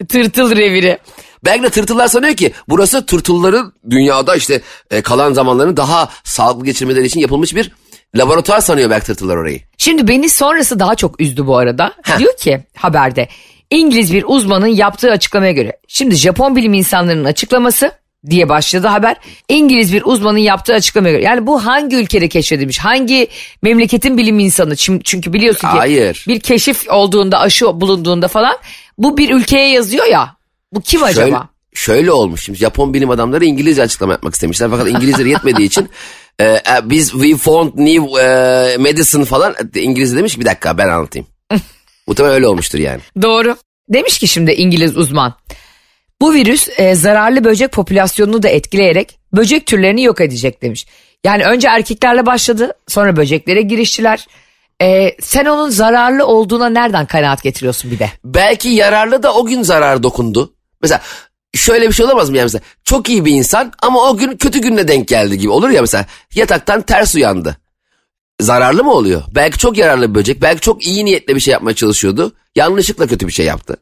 Tırtıl 0.09 0.57
reviri. 0.57 0.99
Belki 1.45 1.62
de 1.62 1.71
tırtıllar 1.71 2.09
sanıyor 2.09 2.35
ki 2.35 2.52
burası 2.69 3.07
tırtılların 3.07 3.73
dünyada 3.90 4.37
işte 4.37 4.61
e, 4.90 5.02
kalan 5.02 5.33
zamanlarını 5.33 5.76
daha 5.76 6.09
sağlıklı 6.25 6.64
geçirmeleri 6.64 7.07
için 7.07 7.21
yapılmış 7.21 7.55
bir 7.55 7.73
laboratuvar 8.17 8.61
sanıyor 8.61 8.90
belki 8.90 9.07
tırtıllar 9.07 9.37
orayı. 9.37 9.61
Şimdi 9.79 10.09
beni 10.09 10.29
sonrası 10.29 10.79
daha 10.81 10.95
çok 10.95 11.21
üzdü 11.21 11.47
bu 11.47 11.57
arada. 11.57 11.93
Diyor 12.19 12.37
ki 12.37 12.64
haberde 12.76 13.29
İngiliz 13.71 14.12
bir 14.12 14.25
uzmanın 14.26 14.67
yaptığı 14.67 15.11
açıklamaya 15.11 15.52
göre. 15.52 15.79
Şimdi 15.88 16.14
Japon 16.14 16.57
bilim 16.57 16.75
insanlarının 16.75 17.25
açıklaması 17.25 17.93
diye 18.31 18.49
başladı 18.49 18.87
haber. 18.87 19.17
İngiliz 19.49 19.93
bir 19.93 20.03
uzmanın 20.05 20.39
yaptığı 20.39 20.75
açıklamaya 20.75 21.12
göre. 21.12 21.25
Yani 21.25 21.47
bu 21.47 21.67
hangi 21.67 21.97
ülkede 21.97 22.29
keşfedilmiş? 22.29 22.79
Hangi 22.79 23.29
memleketin 23.62 24.19
bilim 24.19 24.39
insanı? 24.39 24.77
Çünkü 24.77 25.33
biliyorsun 25.33 25.69
ki 25.69 25.77
Hayır. 25.77 26.25
bir 26.29 26.41
keşif 26.41 26.91
olduğunda 26.91 27.41
aşı 27.41 27.81
bulunduğunda 27.81 28.29
falan 28.29 28.57
bu 28.99 29.19
bir 29.19 29.31
ülkeye 29.31 29.69
yazıyor 29.69 30.07
ya. 30.07 30.37
Bu 30.73 30.81
kim 30.81 31.03
acaba? 31.03 31.49
Şöyle, 31.75 32.13
olmuş. 32.13 32.45
Şimdi 32.45 32.59
Japon 32.59 32.95
bilim 32.95 33.11
adamları 33.11 33.45
İngilizce 33.45 33.83
açıklama 33.83 34.13
yapmak 34.13 34.35
istemişler. 34.35 34.71
Fakat 34.71 34.89
İngilizleri 34.89 35.30
yetmediği 35.30 35.67
için 35.67 35.89
e, 36.39 36.45
e, 36.45 36.61
biz 36.85 37.11
we 37.11 37.37
found 37.37 37.73
new 37.76 38.23
e, 38.23 38.76
medicine 38.76 39.25
falan 39.25 39.54
İngilizce 39.75 40.17
demiş 40.17 40.41
bir 40.41 40.45
dakika 40.45 40.78
ben 40.78 40.89
anlatayım. 40.89 41.26
Muhtemelen 42.06 42.35
öyle 42.35 42.49
olmuştur 42.49 42.78
yani. 42.78 43.00
Doğru. 43.23 43.56
Demiş 43.89 44.19
ki 44.19 44.28
şimdi 44.28 44.52
İngiliz 44.52 44.97
uzman. 44.97 45.35
Bu 46.21 46.35
virüs 46.35 46.69
e, 46.76 46.95
zararlı 46.95 47.45
böcek 47.45 47.73
popülasyonunu 47.73 48.43
da 48.43 48.49
etkileyerek 48.49 49.19
böcek 49.33 49.67
türlerini 49.67 50.02
yok 50.02 50.21
edecek 50.21 50.63
demiş. 50.63 50.87
Yani 51.25 51.45
önce 51.45 51.69
erkeklerle 51.69 52.26
başladı 52.26 52.73
sonra 52.89 53.17
böceklere 53.17 53.63
giriştiler. 53.63 54.26
E, 54.83 55.17
sen 55.21 55.45
onun 55.45 55.71
zararlı 55.71 56.26
olduğuna 56.26 56.69
nereden 56.69 57.06
kanaat 57.06 57.43
getiriyorsun 57.43 57.91
bir 57.91 57.99
de? 57.99 58.11
Belki 58.25 58.69
yararlı 58.69 59.23
da 59.23 59.35
o 59.35 59.47
gün 59.47 59.63
zarar 59.63 60.02
dokundu. 60.02 60.54
Mesela 60.83 61.00
şöyle 61.54 61.89
bir 61.89 61.93
şey 61.93 62.06
olamaz 62.06 62.30
mı 62.30 62.37
yani 62.37 62.45
mesela 62.45 62.63
çok 62.85 63.09
iyi 63.09 63.25
bir 63.25 63.33
insan 63.33 63.73
ama 63.83 64.11
o 64.11 64.17
gün 64.17 64.37
kötü 64.37 64.59
gününe 64.59 64.89
denk 64.89 65.09
geldi 65.09 65.39
gibi 65.39 65.50
olur 65.50 65.71
ya 65.71 65.80
mesela 65.80 66.06
yataktan 66.35 66.83
ters 66.83 67.15
uyandı. 67.15 67.56
Zararlı 68.41 68.85
mı 68.85 68.93
oluyor? 68.93 69.23
Belki 69.35 69.59
çok 69.59 69.78
yararlı 69.78 70.11
bir 70.11 70.15
böcek 70.15 70.43
belki 70.43 70.61
çok 70.61 70.87
iyi 70.87 71.04
niyetle 71.04 71.35
bir 71.35 71.41
şey 71.41 71.52
yapmaya 71.52 71.75
çalışıyordu. 71.75 72.33
Yanlışlıkla 72.56 73.06
kötü 73.06 73.26
bir 73.26 73.33
şey 73.33 73.47
yaptı. 73.47 73.76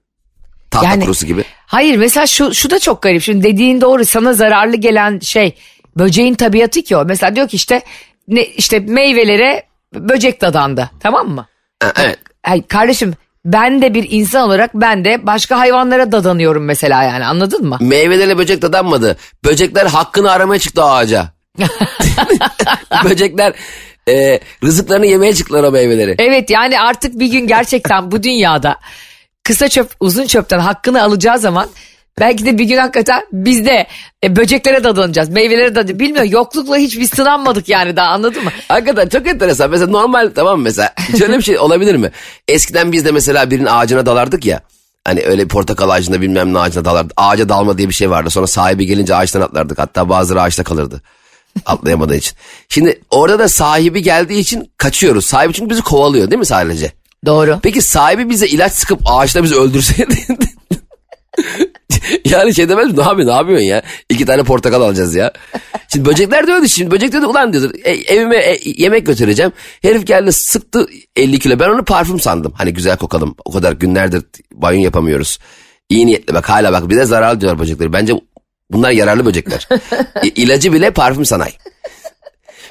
Tahta 0.70 0.88
Yani- 0.88 1.04
kurusu 1.04 1.26
gibi. 1.26 1.44
Hayır 1.66 1.96
mesela 1.96 2.26
şu, 2.26 2.54
şu 2.54 2.70
da 2.70 2.78
çok 2.78 3.02
garip. 3.02 3.22
Şimdi 3.22 3.44
dediğin 3.44 3.80
doğru 3.80 4.04
sana 4.04 4.32
zararlı 4.32 4.76
gelen 4.76 5.18
şey 5.18 5.54
böceğin 5.96 6.34
tabiatı 6.34 6.82
ki 6.82 6.96
o. 6.96 7.04
Mesela 7.04 7.36
diyor 7.36 7.48
ki 7.48 7.56
işte 7.56 7.82
ne, 8.28 8.44
işte 8.44 8.78
meyvelere 8.78 9.62
böcek 9.94 10.40
dadandı 10.40 10.90
tamam 11.00 11.28
mı? 11.28 11.46
Evet. 11.96 12.18
Ay 12.44 12.62
kardeşim 12.66 13.14
ben 13.44 13.82
de 13.82 13.94
bir 13.94 14.06
insan 14.10 14.42
olarak 14.42 14.70
ben 14.74 15.04
de 15.04 15.26
başka 15.26 15.58
hayvanlara 15.58 16.12
dadanıyorum 16.12 16.64
mesela 16.64 17.02
yani 17.02 17.26
anladın 17.26 17.68
mı? 17.68 17.78
Meyvelerle 17.80 18.38
böcek 18.38 18.62
dadanmadı. 18.62 19.16
Böcekler 19.44 19.86
hakkını 19.86 20.30
aramaya 20.30 20.58
çıktı 20.58 20.84
ağaca. 20.84 21.26
Böcekler 23.04 23.52
e, 24.08 24.40
rızıklarını 24.64 25.06
yemeye 25.06 25.34
çıktılar 25.34 25.64
o 25.64 25.70
meyveleri. 25.70 26.14
Evet 26.18 26.50
yani 26.50 26.80
artık 26.80 27.18
bir 27.18 27.26
gün 27.26 27.46
gerçekten 27.46 28.10
bu 28.10 28.22
dünyada 28.22 28.76
kısa 29.48 29.68
çöp 29.68 29.90
uzun 30.00 30.26
çöpten 30.26 30.58
hakkını 30.58 31.02
alacağı 31.02 31.38
zaman 31.38 31.68
belki 32.20 32.46
de 32.46 32.58
bir 32.58 32.64
gün 32.64 32.76
hakikaten 32.76 33.22
biz 33.32 33.66
de 33.66 33.86
e, 34.24 34.36
böceklere 34.36 34.84
dadanacağız 34.84 35.28
meyvelere 35.28 35.70
dadanacağız. 35.70 36.00
Bilmiyorum 36.00 36.30
yoklukla 36.32 36.76
hiç 36.76 36.98
biz 36.98 37.10
sınanmadık 37.10 37.68
yani 37.68 37.96
daha 37.96 38.08
anladın 38.08 38.44
mı? 38.44 38.50
Hakikaten 38.68 39.08
çok 39.08 39.26
enteresan. 39.26 39.70
Mesela 39.70 39.90
normal 39.90 40.30
tamam 40.34 40.58
mı 40.58 40.64
mesela 40.64 40.94
şöyle 41.18 41.38
bir 41.38 41.42
şey 41.42 41.58
olabilir 41.58 41.94
mi? 41.94 42.10
Eskiden 42.48 42.92
biz 42.92 43.04
de 43.04 43.12
mesela 43.12 43.50
birinin 43.50 43.66
ağacına 43.66 44.06
dalardık 44.06 44.44
ya. 44.44 44.60
Hani 45.04 45.22
öyle 45.24 45.44
bir 45.44 45.48
portakal 45.48 45.90
ağacında 45.90 46.20
bilmem 46.20 46.54
ne 46.54 46.58
ağacına 46.58 46.84
dalardık. 46.84 47.12
Ağaca 47.16 47.48
dalma 47.48 47.78
diye 47.78 47.88
bir 47.88 47.94
şey 47.94 48.10
vardı. 48.10 48.30
Sonra 48.30 48.46
sahibi 48.46 48.86
gelince 48.86 49.14
ağaçtan 49.14 49.40
atlardık. 49.40 49.78
Hatta 49.78 50.08
bazıları 50.08 50.42
ağaçta 50.42 50.64
kalırdı. 50.64 51.02
Atlayamadığı 51.66 52.16
için. 52.16 52.36
Şimdi 52.68 53.00
orada 53.10 53.38
da 53.38 53.48
sahibi 53.48 54.02
geldiği 54.02 54.38
için 54.38 54.70
kaçıyoruz. 54.76 55.26
Sahibi 55.26 55.52
çünkü 55.52 55.70
bizi 55.70 55.82
kovalıyor 55.82 56.30
değil 56.30 56.38
mi 56.38 56.46
sadece? 56.46 56.92
Doğru. 57.26 57.58
Peki 57.62 57.82
sahibi 57.82 58.30
bize 58.30 58.46
ilaç 58.46 58.72
sıkıp 58.72 59.00
ağaçta 59.04 59.42
bizi 59.42 59.54
öldürseydi. 59.54 60.14
yani 62.24 62.54
şey 62.54 62.68
demez 62.68 62.86
mi? 62.90 62.96
Ne 62.96 63.02
yapıyorsun, 63.02 63.26
ne 63.32 63.36
yapıyorsun 63.36 63.64
ya? 63.64 63.82
İki 64.10 64.26
tane 64.26 64.42
portakal 64.42 64.82
alacağız 64.82 65.14
ya. 65.14 65.32
Şimdi 65.92 66.08
böcekler 66.08 66.46
de 66.46 66.52
öyle. 66.52 66.68
Şimdi 66.68 66.90
böcek 66.90 67.12
dedi 67.12 67.26
ulan 67.26 67.52
diyordur. 67.52 67.70
"E, 67.84 67.90
evime 67.90 68.36
e, 68.36 68.58
yemek 68.64 69.06
götüreceğim. 69.06 69.52
Herif 69.82 70.06
geldi 70.06 70.32
sıktı 70.32 70.86
50 71.16 71.38
kilo. 71.38 71.58
Ben 71.60 71.68
onu 71.68 71.84
parfüm 71.84 72.20
sandım. 72.20 72.52
Hani 72.56 72.72
güzel 72.72 72.96
kokalım. 72.96 73.34
O 73.44 73.52
kadar 73.52 73.72
günlerdir 73.72 74.22
banyo 74.52 74.80
yapamıyoruz. 74.80 75.38
İyi 75.88 76.06
niyetli 76.06 76.34
bak 76.34 76.48
hala 76.48 76.72
bak 76.72 76.90
bir 76.90 76.96
de 76.96 77.04
zararlı 77.04 77.40
diyorlar 77.40 77.58
böcekleri. 77.60 77.92
Bence 77.92 78.12
bunlar 78.70 78.90
yararlı 78.90 79.26
böcekler. 79.26 79.68
İlacı 80.36 80.72
bile 80.72 80.90
parfüm 80.90 81.24
sanayi. 81.24 81.52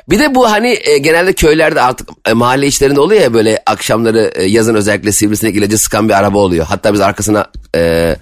Bir 0.09 0.19
de 0.19 0.35
bu 0.35 0.51
hani 0.51 0.79
e, 0.83 0.97
genelde 0.97 1.33
köylerde 1.33 1.81
artık 1.81 2.09
e, 2.27 2.33
mahalle 2.33 2.67
içlerinde 2.67 2.99
oluyor 2.99 3.21
ya 3.21 3.33
böyle 3.33 3.59
akşamları 3.65 4.31
e, 4.35 4.43
yazın 4.43 4.75
özellikle 4.75 5.11
sivrisinek 5.11 5.55
ilacı 5.55 5.77
sıkan 5.77 6.09
bir 6.09 6.13
araba 6.13 6.37
oluyor. 6.37 6.65
Hatta 6.65 6.93
biz 6.93 7.01
arkasına 7.01 7.47
e, 7.75 8.15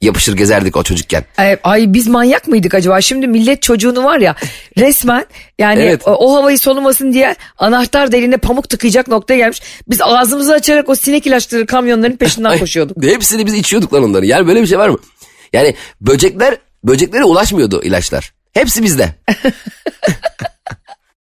yapışır 0.00 0.36
gezerdik 0.36 0.76
o 0.76 0.82
çocukken. 0.82 1.24
Ay, 1.36 1.56
ay 1.64 1.92
biz 1.92 2.06
manyak 2.06 2.48
mıydık 2.48 2.74
acaba? 2.74 3.00
Şimdi 3.00 3.26
millet 3.26 3.62
çocuğunu 3.62 4.04
var 4.04 4.18
ya 4.18 4.36
resmen 4.78 5.26
yani 5.58 5.82
Evet. 5.82 6.02
o, 6.06 6.10
o 6.10 6.36
havayı 6.36 6.58
solumasın 6.58 7.12
diye 7.12 7.36
anahtar 7.58 8.12
deliğine 8.12 8.36
pamuk 8.36 8.68
tıkayacak 8.68 9.08
noktaya 9.08 9.36
gelmiş. 9.36 9.62
Biz 9.88 10.02
ağzımızı 10.02 10.52
açarak 10.52 10.88
o 10.88 10.94
sinek 10.94 11.26
ilaçları 11.26 11.66
kamyonların 11.66 12.16
peşinden 12.16 12.58
koşuyorduk. 12.58 13.02
Hepsini 13.02 13.46
biz 13.46 13.54
içiyorduk 13.54 13.94
lan 13.94 14.04
onları. 14.04 14.26
Yani 14.26 14.46
böyle 14.46 14.62
bir 14.62 14.66
şey 14.66 14.78
var 14.78 14.88
mı? 14.88 14.98
Yani 15.52 15.74
böcekler 16.00 16.56
böceklere 16.84 17.24
ulaşmıyordu 17.24 17.82
ilaçlar. 17.82 18.32
Hepsi 18.52 18.82
bizde. 18.82 19.14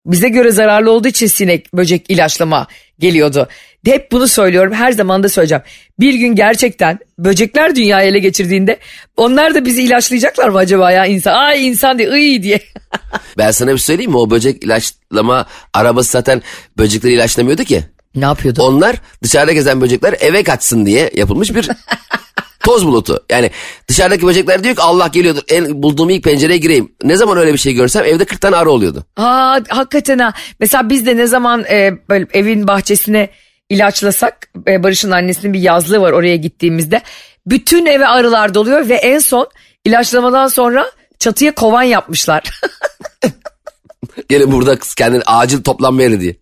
bize 0.06 0.30
göre 0.30 0.52
zararlı 0.52 0.92
olduğu 0.92 1.08
için 1.08 1.28
sinek 1.28 1.74
böcek 1.74 2.06
ilaçlama 2.10 2.68
geliyordu. 3.00 3.48
Hep 3.86 4.12
bunu 4.12 4.28
söylüyorum 4.28 4.74
her 4.74 4.92
zaman 4.92 5.24
da 5.24 5.30
söyleyeceğim. 5.30 5.64
Bir 6.00 6.14
gün 6.14 6.36
gerçekten 6.36 7.00
böcekler 7.20 7.76
dünyayı 7.76 8.10
ele 8.10 8.20
geçirdiğinde 8.20 8.78
onlar 9.18 9.56
da 9.56 9.66
bizi 9.66 9.84
ilaçlayacaklar 9.84 10.50
mı 10.50 10.58
acaba 10.58 10.92
ya 10.92 11.06
insan? 11.06 11.34
Ay 11.34 11.68
insan 11.68 12.00
diye 12.00 12.10
ıy 12.12 12.44
diye. 12.44 12.60
Ben 13.38 13.52
sana 13.52 13.74
bir 13.74 13.78
söyleyeyim 13.78 14.12
mi? 14.12 14.18
O 14.18 14.30
böcek 14.30 14.64
ilaçlama 14.64 15.46
arabası 15.74 16.12
zaten 16.12 16.42
böcekleri 16.78 17.14
ilaçlamıyordu 17.14 17.64
ki. 17.64 17.84
ne 18.16 18.26
yapıyordu? 18.26 18.64
Onlar 18.64 18.96
dışarıda 19.24 19.52
gezen 19.52 19.82
böcekler 19.82 20.16
eve 20.20 20.44
kaçsın 20.44 20.86
diye 20.86 21.12
yapılmış 21.16 21.56
bir 21.56 21.70
toz 22.64 22.88
bulutu. 22.88 23.26
Yani 23.30 23.52
dışarıdaki 23.88 24.28
böcekler 24.28 24.64
diyor 24.64 24.76
ki 24.76 24.82
Allah 24.82 25.08
geliyordur. 25.08 25.42
En 25.50 25.84
bulduğum 25.84 26.10
ilk 26.10 26.24
pencereye 26.24 26.58
gireyim. 26.58 26.92
Ne 27.04 27.16
zaman 27.18 27.38
öyle 27.38 27.54
bir 27.54 27.58
şey 27.58 27.74
görsem 27.74 28.06
evde 28.06 28.26
40 28.26 28.42
tane 28.42 28.56
arı 28.56 28.72
oluyordu. 28.72 29.06
Aa 29.18 29.60
hakikaten 29.70 30.20
ha. 30.20 30.34
Mesela 30.60 30.90
biz 30.90 31.06
de 31.06 31.18
ne 31.18 31.28
zaman 31.28 31.66
e, 31.70 31.92
böyle 32.10 32.28
evin 32.34 32.68
bahçesine 32.68 33.30
ilaçlasak 33.70 34.50
e, 34.68 34.84
Barış'ın 34.84 35.12
annesinin 35.12 35.54
bir 35.54 35.60
yazlığı 35.60 36.02
var 36.02 36.12
oraya 36.12 36.36
gittiğimizde 36.36 37.02
bütün 37.46 37.86
eve 37.86 38.08
arılar 38.08 38.54
doluyor 38.54 38.90
ve 38.90 38.96
en 38.96 39.20
son 39.20 39.48
ilaçlamadan 39.86 40.48
sonra 40.48 40.92
çatıya 41.20 41.56
kovan 41.56 41.84
yapmışlar. 41.84 42.44
Gelin 44.30 44.52
burada 44.52 44.78
kendini 44.98 45.24
acil 45.26 45.64
toplanma 45.64 46.02
yeri 46.02 46.22
diye. 46.22 46.36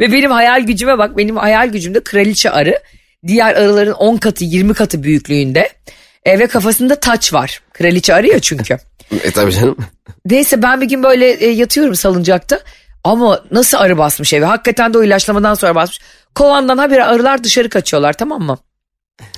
ve 0.00 0.12
benim 0.12 0.30
hayal 0.30 0.60
gücüme 0.60 0.98
bak 0.98 1.16
benim 1.16 1.36
hayal 1.36 1.68
gücümde 1.68 2.00
kraliçe 2.00 2.50
arı 2.50 2.78
diğer 3.26 3.54
arıların 3.54 3.92
10 3.92 4.16
katı 4.16 4.44
20 4.44 4.74
katı 4.74 5.02
büyüklüğünde 5.02 5.70
e, 6.24 6.38
ve 6.38 6.46
kafasında 6.46 7.00
taç 7.00 7.32
var. 7.32 7.60
Kraliçe 7.72 8.14
arı 8.14 8.26
ya 8.26 8.38
çünkü. 8.38 8.78
E 9.22 9.30
tabii 9.30 9.52
canım. 9.52 9.76
Neyse 10.24 10.62
ben 10.62 10.80
bir 10.80 10.86
gün 10.86 11.02
böyle 11.02 11.30
e, 11.30 11.46
yatıyorum 11.48 11.94
salıncakta. 11.94 12.60
Ama 13.04 13.44
nasıl 13.50 13.78
arı 13.78 13.98
basmış 13.98 14.32
eve? 14.32 14.44
Hakikaten 14.44 14.94
de 14.94 14.98
o 14.98 15.04
ilaçlamadan 15.04 15.54
sonra 15.54 15.74
basmış. 15.74 16.00
Kovandan 16.34 16.78
habire 16.78 17.04
arılar 17.04 17.44
dışarı 17.44 17.68
kaçıyorlar 17.68 18.12
tamam 18.12 18.42
mı? 18.42 18.58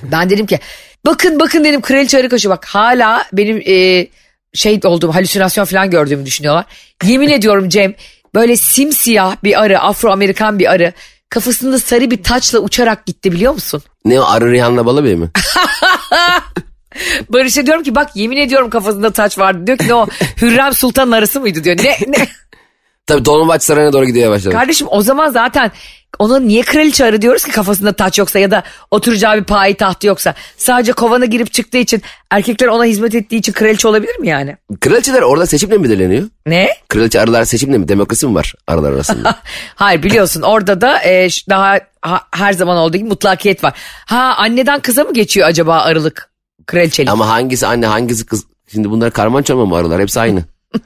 Ben 0.03 0.29
dedim 0.29 0.45
ki 0.45 0.59
bakın 1.05 1.39
bakın 1.39 1.63
dedim 1.63 1.81
kraliçe 1.81 2.17
arı 2.17 2.29
kaçıyor. 2.29 2.55
Bak 2.55 2.65
hala 2.65 3.25
benim 3.33 3.63
e, 3.67 4.07
şey 4.53 4.79
olduğum 4.83 5.13
halüsinasyon 5.15 5.65
falan 5.65 5.89
gördüğümü 5.89 6.25
düşünüyorlar. 6.25 6.65
Yemin 7.03 7.29
ediyorum 7.29 7.69
Cem 7.69 7.93
böyle 8.35 8.55
simsiyah 8.55 9.35
bir 9.43 9.61
arı 9.61 9.79
Afro 9.79 10.11
Amerikan 10.11 10.59
bir 10.59 10.71
arı 10.71 10.93
kafasında 11.29 11.79
sarı 11.79 12.11
bir 12.11 12.23
taçla 12.23 12.59
uçarak 12.59 13.05
gitti 13.05 13.31
biliyor 13.31 13.53
musun? 13.53 13.81
Ne 14.05 14.21
o 14.21 14.25
arı 14.25 14.51
Rihanna 14.51 14.85
Balıbey 14.85 15.15
mi? 15.15 15.29
Barış'a 17.29 17.65
diyorum 17.65 17.83
ki 17.83 17.95
bak 17.95 18.15
yemin 18.15 18.37
ediyorum 18.37 18.69
kafasında 18.69 19.11
taç 19.11 19.37
vardı. 19.37 19.67
Diyor 19.67 19.77
ki 19.77 19.87
ne 19.87 19.93
o 19.93 20.07
Hürrem 20.41 20.73
Sultan'ın 20.73 21.11
arısı 21.11 21.39
mıydı 21.39 21.63
diyor. 21.63 21.77
Ne 21.77 21.97
ne? 22.07 22.27
Tabii 23.09 23.25
Dolmabahçe 23.25 23.65
Sarayı'na 23.65 23.93
doğru 23.93 24.05
gidiyor 24.05 24.31
başladı. 24.31 24.55
Kardeşim 24.55 24.87
o 24.91 25.01
zaman 25.01 25.29
zaten 25.29 25.71
ona 26.19 26.39
niye 26.39 26.61
kraliçe 26.61 27.05
arı 27.05 27.21
diyoruz 27.21 27.43
ki 27.43 27.51
kafasında 27.51 27.93
taç 27.93 28.19
yoksa 28.19 28.39
ya 28.39 28.51
da 28.51 28.63
oturacağı 28.91 29.37
bir 29.37 29.43
payi 29.43 29.75
tahtı 29.75 30.07
yoksa. 30.07 30.33
Sadece 30.57 30.91
kovana 30.93 31.25
girip 31.25 31.53
çıktığı 31.53 31.77
için 31.77 32.01
erkekler 32.31 32.67
ona 32.67 32.83
hizmet 32.85 33.15
ettiği 33.15 33.35
için 33.35 33.53
kraliçe 33.53 33.87
olabilir 33.87 34.19
mi 34.19 34.27
yani? 34.27 34.57
Kraliçeler 34.81 35.21
orada 35.21 35.45
seçimle 35.45 35.77
mi 35.77 35.83
belirleniyor? 35.83 36.27
Ne? 36.45 36.69
Kraliçe 36.89 37.21
arılar 37.21 37.45
seçimle 37.45 37.77
mi? 37.77 37.87
Demokrasi 37.87 38.27
mi 38.27 38.35
var 38.35 38.53
arılar 38.67 38.93
arasında? 38.93 39.35
Hayır 39.75 40.03
biliyorsun 40.03 40.41
orada 40.41 40.81
da 40.81 41.03
e, 41.03 41.27
daha 41.49 41.79
ha- 42.01 42.21
her 42.31 42.53
zaman 42.53 42.77
olduğu 42.77 42.97
gibi 42.97 43.09
mutlakiyet 43.09 43.63
var. 43.63 43.73
Ha 44.05 44.33
anneden 44.37 44.79
kıza 44.79 45.03
mı 45.03 45.13
geçiyor 45.13 45.47
acaba 45.47 45.77
arılık 45.77 46.29
kraliçelik? 46.67 47.09
Ama, 47.09 47.23
Ama 47.23 47.33
hangisi 47.33 47.67
anne 47.67 47.85
hangisi 47.85 48.25
kız? 48.25 48.45
Şimdi 48.71 48.89
bunlar 48.89 49.11
karman 49.11 49.43
çorman 49.43 49.67
mı 49.67 49.75
arılar? 49.75 50.01
Hepsi 50.01 50.19
aynı. 50.19 50.43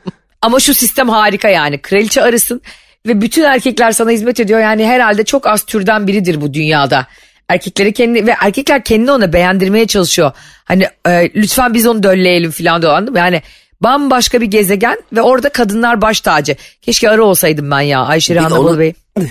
şu 0.59 0.73
sistem 0.73 1.09
harika 1.09 1.49
yani 1.49 1.77
kraliçe 1.81 2.21
arısın 2.23 2.61
ve 3.07 3.21
bütün 3.21 3.43
erkekler 3.43 3.91
sana 3.91 4.09
hizmet 4.11 4.39
ediyor. 4.39 4.59
Yani 4.59 4.87
herhalde 4.87 5.23
çok 5.23 5.47
az 5.47 5.63
türden 5.63 6.07
biridir 6.07 6.41
bu 6.41 6.53
dünyada. 6.53 7.07
Erkekleri 7.49 7.93
kendi 7.93 8.27
ve 8.27 8.35
erkekler 8.41 8.83
kendini 8.83 9.11
ona 9.11 9.33
beğendirmeye 9.33 9.87
çalışıyor. 9.87 10.31
Hani 10.65 10.87
e, 11.07 11.29
lütfen 11.35 11.73
biz 11.73 11.87
onu 11.87 12.03
dölleyelim 12.03 12.51
falan 12.51 12.81
diyor 12.81 12.93
anladın 12.93 13.13
mı? 13.13 13.19
Yani 13.19 13.41
bambaşka 13.81 14.41
bir 14.41 14.45
gezegen 14.45 14.97
ve 15.13 15.21
orada 15.21 15.49
kadınlar 15.49 16.01
baş 16.01 16.21
tacı. 16.21 16.55
Keşke 16.81 17.09
arı 17.09 17.23
olsaydım 17.23 17.71
ben 17.71 17.81
ya 17.81 18.01
Ayşe 18.05 18.39
Hanım 18.39 18.57
onu- 18.57 18.79
Bey. 18.79 18.93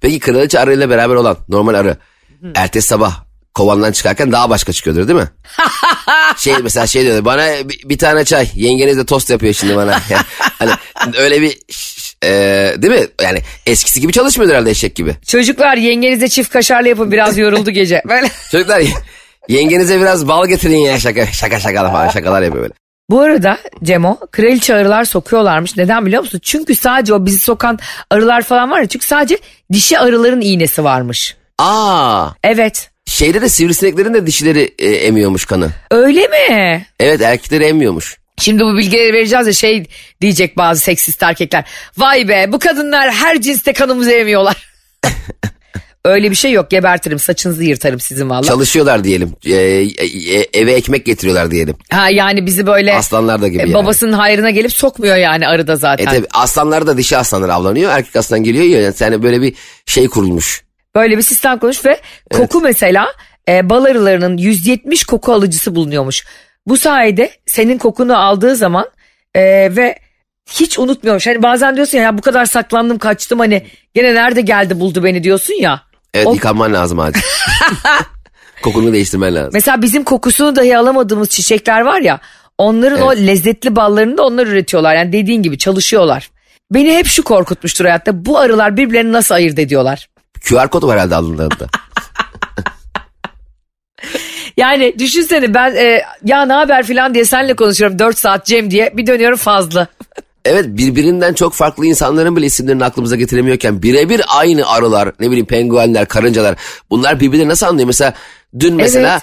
Peki 0.00 0.18
kraliçe 0.18 0.60
arıyla 0.60 0.90
beraber 0.90 1.14
olan 1.14 1.36
normal 1.48 1.74
arı 1.74 1.96
ertesi 2.54 2.88
sabah 2.88 3.25
kovandan 3.56 3.92
çıkarken 3.92 4.32
daha 4.32 4.50
başka 4.50 4.72
çıkıyordur 4.72 5.08
değil 5.08 5.18
mi? 5.18 5.28
şey 6.36 6.54
mesela 6.62 6.86
şey 6.86 7.02
diyor 7.02 7.24
bana 7.24 7.68
bir, 7.68 7.88
bir 7.88 7.98
tane 7.98 8.24
çay 8.24 8.48
yengeniz 8.54 8.98
de 8.98 9.06
tost 9.06 9.30
yapıyor 9.30 9.54
şimdi 9.54 9.76
bana. 9.76 10.00
Yani 10.10 10.72
hani 10.94 11.16
öyle 11.18 11.42
bir 11.42 11.58
e, 12.22 12.28
değil 12.82 13.00
mi? 13.00 13.06
Yani 13.22 13.38
eskisi 13.66 14.00
gibi 14.00 14.12
çalışmıyordur 14.12 14.54
herhalde 14.54 14.70
eşek 14.70 14.96
gibi. 14.96 15.14
Çocuklar 15.26 15.76
yengenize 15.76 16.28
çift 16.28 16.52
kaşarlı 16.52 16.88
yapın 16.88 17.12
biraz 17.12 17.38
yoruldu 17.38 17.70
gece. 17.70 18.02
Böyle. 18.08 18.30
Çocuklar 18.52 18.82
yengenize 19.48 20.00
biraz 20.00 20.28
bal 20.28 20.46
getirin 20.46 20.78
ya 20.78 21.00
şaka 21.00 21.26
şaka 21.26 21.60
şaka 21.60 21.90
falan 21.90 22.08
şakalar 22.08 22.42
yapıyor 22.42 22.62
böyle. 22.62 22.74
Bu 23.10 23.20
arada 23.20 23.58
Cemo 23.84 24.18
kraliçe 24.32 24.74
arılar 24.74 25.04
sokuyorlarmış. 25.04 25.76
Neden 25.76 26.06
biliyor 26.06 26.22
musun? 26.22 26.40
Çünkü 26.42 26.74
sadece 26.74 27.14
o 27.14 27.26
bizi 27.26 27.38
sokan 27.38 27.78
arılar 28.10 28.42
falan 28.42 28.70
var 28.70 28.80
ya. 28.80 28.86
Çünkü 28.86 29.06
sadece 29.06 29.38
dişi 29.72 29.98
arıların 29.98 30.40
iğnesi 30.40 30.84
varmış. 30.84 31.36
Aa 31.58 32.28
Evet. 32.44 32.90
Şeyde 33.06 33.40
de 33.42 33.48
sivrisineklerin 33.48 34.14
de 34.14 34.26
dişileri 34.26 34.74
e, 34.78 34.88
emiyormuş 34.88 35.44
kanı. 35.44 35.70
Öyle 35.90 36.20
mi? 36.28 36.86
Evet 37.00 37.20
erkekleri 37.20 37.64
emmiyormuş. 37.64 38.16
Şimdi 38.40 38.64
bu 38.64 38.76
bilgileri 38.76 39.12
vereceğiz 39.12 39.46
ya 39.46 39.52
şey 39.52 39.84
diyecek 40.20 40.56
bazı 40.56 40.80
seksist 40.80 41.22
erkekler. 41.22 41.64
Vay 41.98 42.28
be 42.28 42.46
bu 42.52 42.58
kadınlar 42.58 43.12
her 43.12 43.40
cinste 43.40 43.72
kanımızı 43.72 44.12
emiyorlar. 44.12 44.68
Öyle 46.04 46.30
bir 46.30 46.36
şey 46.36 46.52
yok 46.52 46.70
gebertirim 46.70 47.18
saçınızı 47.18 47.64
yırtarım 47.64 48.00
sizin 48.00 48.30
valla. 48.30 48.42
Çalışıyorlar 48.42 49.04
diyelim. 49.04 49.32
E, 49.46 49.54
e, 49.54 50.48
eve 50.52 50.72
ekmek 50.72 51.06
getiriyorlar 51.06 51.50
diyelim. 51.50 51.76
Ha 51.90 52.10
yani 52.10 52.46
bizi 52.46 52.66
böyle 52.66 52.94
Aslanlar 52.94 53.42
da 53.42 53.48
gibi 53.48 53.58
e, 53.58 53.60
yani. 53.60 53.74
babasının 53.74 54.12
hayrına 54.12 54.50
gelip 54.50 54.72
sokmuyor 54.72 55.16
yani 55.16 55.48
arıda 55.48 55.72
E 55.72 55.76
zaten. 55.76 56.04
tabi 56.06 56.26
aslanlar 56.34 56.86
da 56.86 56.98
dişi 56.98 57.16
aslanlar 57.16 57.48
avlanıyor. 57.48 57.90
Erkek 57.92 58.16
aslan 58.16 58.42
geliyor. 58.42 58.64
Yani 58.64 58.94
yani 59.00 59.22
böyle 59.22 59.42
bir 59.42 59.54
şey 59.86 60.08
kurulmuş. 60.08 60.65
Böyle 60.96 61.16
bir 61.16 61.22
sistem 61.22 61.58
kurmuş 61.58 61.84
ve 61.84 62.00
koku 62.32 62.60
mesela 62.60 63.06
e, 63.48 63.70
bal 63.70 63.84
arılarının 63.84 64.36
170 64.36 65.04
koku 65.04 65.32
alıcısı 65.32 65.74
bulunuyormuş. 65.74 66.24
Bu 66.66 66.76
sayede 66.76 67.30
senin 67.46 67.78
kokunu 67.78 68.18
aldığı 68.18 68.56
zaman 68.56 68.86
e, 69.34 69.42
ve 69.76 69.98
hiç 70.50 70.78
unutmuyormuş. 70.78 71.26
Hani 71.26 71.42
bazen 71.42 71.76
diyorsun 71.76 71.98
ya, 71.98 72.04
ya 72.04 72.18
bu 72.18 72.22
kadar 72.22 72.46
saklandım 72.46 72.98
kaçtım 72.98 73.38
hani 73.38 73.66
gene 73.94 74.14
nerede 74.14 74.40
geldi 74.40 74.80
buldu 74.80 75.04
beni 75.04 75.24
diyorsun 75.24 75.54
ya. 75.54 75.82
Evet 76.14 76.26
O- 76.26 76.34
yıkanman 76.34 76.72
lazım 76.72 77.00
acil. 77.00 77.20
Kokunu 78.62 78.92
değiştirmen 78.92 79.34
lazım. 79.34 79.50
Mesela 79.52 79.82
bizim 79.82 80.04
kokusunu 80.04 80.56
dahi 80.56 80.78
alamadığımız 80.78 81.28
çiçekler 81.28 81.80
var 81.80 82.00
ya 82.00 82.20
onların 82.58 83.02
o 83.02 83.12
lezzetli 83.16 83.76
ballarını 83.76 84.18
da 84.18 84.22
onlar 84.22 84.46
üretiyorlar. 84.46 84.94
Yani 84.94 85.12
dediğin 85.12 85.42
gibi 85.42 85.58
çalışıyorlar. 85.58 86.30
Beni 86.70 86.96
hep 86.96 87.06
şu 87.06 87.22
korkutmuştur 87.22 87.84
hayatta 87.84 88.24
bu 88.26 88.38
arılar 88.38 88.76
birbirlerini 88.76 89.12
nasıl 89.12 89.34
ayırt 89.34 89.58
ediyorlar? 89.58 90.08
QR 90.48 90.68
kodu 90.68 90.86
var 90.86 90.96
herhalde 90.96 91.16
alnlarında. 91.16 91.66
Yani 94.56 94.94
düşünsene 94.98 95.54
ben 95.54 95.74
e, 95.76 96.02
ya 96.24 96.44
ne 96.44 96.52
haber 96.52 96.86
falan 96.86 97.14
diye 97.14 97.24
seninle 97.24 97.56
konuşuyorum 97.56 97.98
4 97.98 98.18
saat 98.18 98.46
Cem 98.46 98.70
diye 98.70 98.92
bir 98.96 99.06
dönüyorum 99.06 99.36
fazla. 99.36 99.86
evet 100.44 100.64
birbirinden 100.68 101.34
çok 101.34 101.54
farklı 101.54 101.86
insanların 101.86 102.36
bile 102.36 102.46
isimlerini 102.46 102.84
aklımıza 102.84 103.16
getiremiyorken 103.16 103.82
birebir 103.82 104.22
aynı 104.28 104.68
arılar 104.68 105.12
ne 105.20 105.26
bileyim 105.26 105.46
penguenler 105.46 106.06
karıncalar 106.06 106.56
bunlar 106.90 107.20
birbirlerini 107.20 107.50
nasıl 107.50 107.66
anlıyor? 107.66 107.86
Mesela 107.86 108.14
dün 108.58 108.74
mesela 108.74 109.20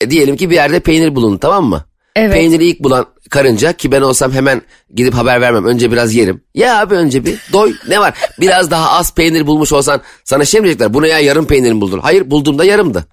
e, 0.00 0.10
diyelim 0.10 0.36
ki 0.36 0.50
bir 0.50 0.54
yerde 0.54 0.80
peynir 0.80 1.14
bulundu 1.14 1.38
tamam 1.38 1.64
mı? 1.64 1.84
Evet. 2.16 2.32
Peyniri 2.32 2.66
ilk 2.66 2.80
bulan 2.80 3.06
karınca 3.30 3.72
ki 3.72 3.92
ben 3.92 4.00
olsam 4.00 4.32
hemen 4.32 4.62
gidip 4.94 5.14
haber 5.14 5.40
vermem. 5.40 5.64
Önce 5.64 5.92
biraz 5.92 6.14
yerim. 6.14 6.44
Ya 6.54 6.80
abi 6.80 6.94
önce 6.94 7.24
bir 7.24 7.38
doy. 7.52 7.74
Ne 7.88 8.00
var? 8.00 8.14
Biraz 8.40 8.70
daha 8.70 8.90
az 8.90 9.14
peynir 9.14 9.46
bulmuş 9.46 9.72
olsan 9.72 10.00
sana 10.24 10.44
şey 10.44 10.60
mi 10.60 10.64
diyecekler? 10.64 10.94
Buna 10.94 11.06
ya 11.06 11.18
yarım 11.18 11.46
peynirini 11.46 11.80
buldun. 11.80 11.98
Hayır 11.98 12.30
bulduğumda 12.30 12.64
yarımdı. 12.64 13.04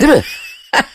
Değil 0.00 0.12
mi? 0.12 0.22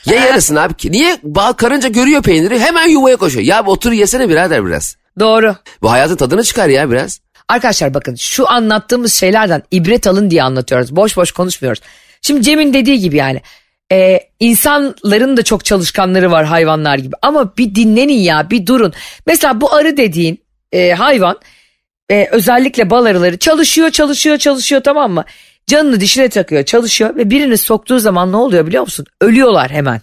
ya 0.06 0.26
yarısını 0.26 0.62
abi. 0.62 0.74
Niye? 0.86 1.18
Ba 1.24 1.54
karınca 1.54 1.90
görüyor 1.90 2.22
peyniri 2.22 2.60
hemen 2.60 2.88
yuvaya 2.88 3.16
koşuyor. 3.16 3.46
Ya 3.46 3.58
abi 3.60 3.70
otur 3.70 3.92
yesene 3.92 4.30
birader 4.30 4.66
biraz. 4.66 4.96
Doğru. 5.20 5.56
Bu 5.82 5.92
hayatın 5.92 6.16
tadını 6.16 6.44
çıkar 6.44 6.70
ya 6.70 6.92
biraz. 6.92 7.20
Arkadaşlar 7.48 7.94
bakın 7.94 8.16
şu 8.16 8.50
anlattığımız 8.50 9.14
şeylerden 9.14 9.64
ibret 9.72 10.08
alın 10.08 10.32
diye 10.32 10.44
anlatıyoruz. 10.44 10.96
Boş 10.96 11.18
boş 11.18 11.32
konuşmuyoruz. 11.32 11.82
Şimdi 12.22 12.42
Cem'in 12.42 12.74
dediği 12.74 13.00
gibi 13.00 13.18
yani 13.18 13.42
e, 13.92 14.20
insanların 14.40 15.38
da 15.38 15.44
çok 15.44 15.66
çalışkanları 15.66 16.32
var 16.32 16.46
hayvanlar 16.46 16.98
gibi. 16.98 17.16
Ama 17.22 17.58
bir 17.58 17.76
dinlenin 17.76 18.14
ya 18.14 18.50
bir 18.50 18.66
durun. 18.66 18.94
Mesela 19.26 19.62
bu 19.62 19.74
arı 19.74 19.98
dediğin 19.98 20.40
e, 20.72 20.92
hayvan 20.92 21.40
e, 22.12 22.28
özellikle 22.32 22.90
bal 22.90 23.06
arıları 23.06 23.38
çalışıyor 23.38 23.90
çalışıyor 23.90 24.38
çalışıyor 24.38 24.82
tamam 24.84 25.12
mı? 25.12 25.26
Canını 25.68 26.00
dişine 26.00 26.30
takıyor 26.30 26.64
çalışıyor 26.64 27.16
ve 27.16 27.30
birini 27.30 27.58
soktuğu 27.58 28.00
zaman 28.00 28.32
ne 28.32 28.36
oluyor 28.36 28.68
biliyor 28.68 28.84
musun? 28.84 29.06
Ölüyorlar 29.22 29.72
hemen. 29.72 30.02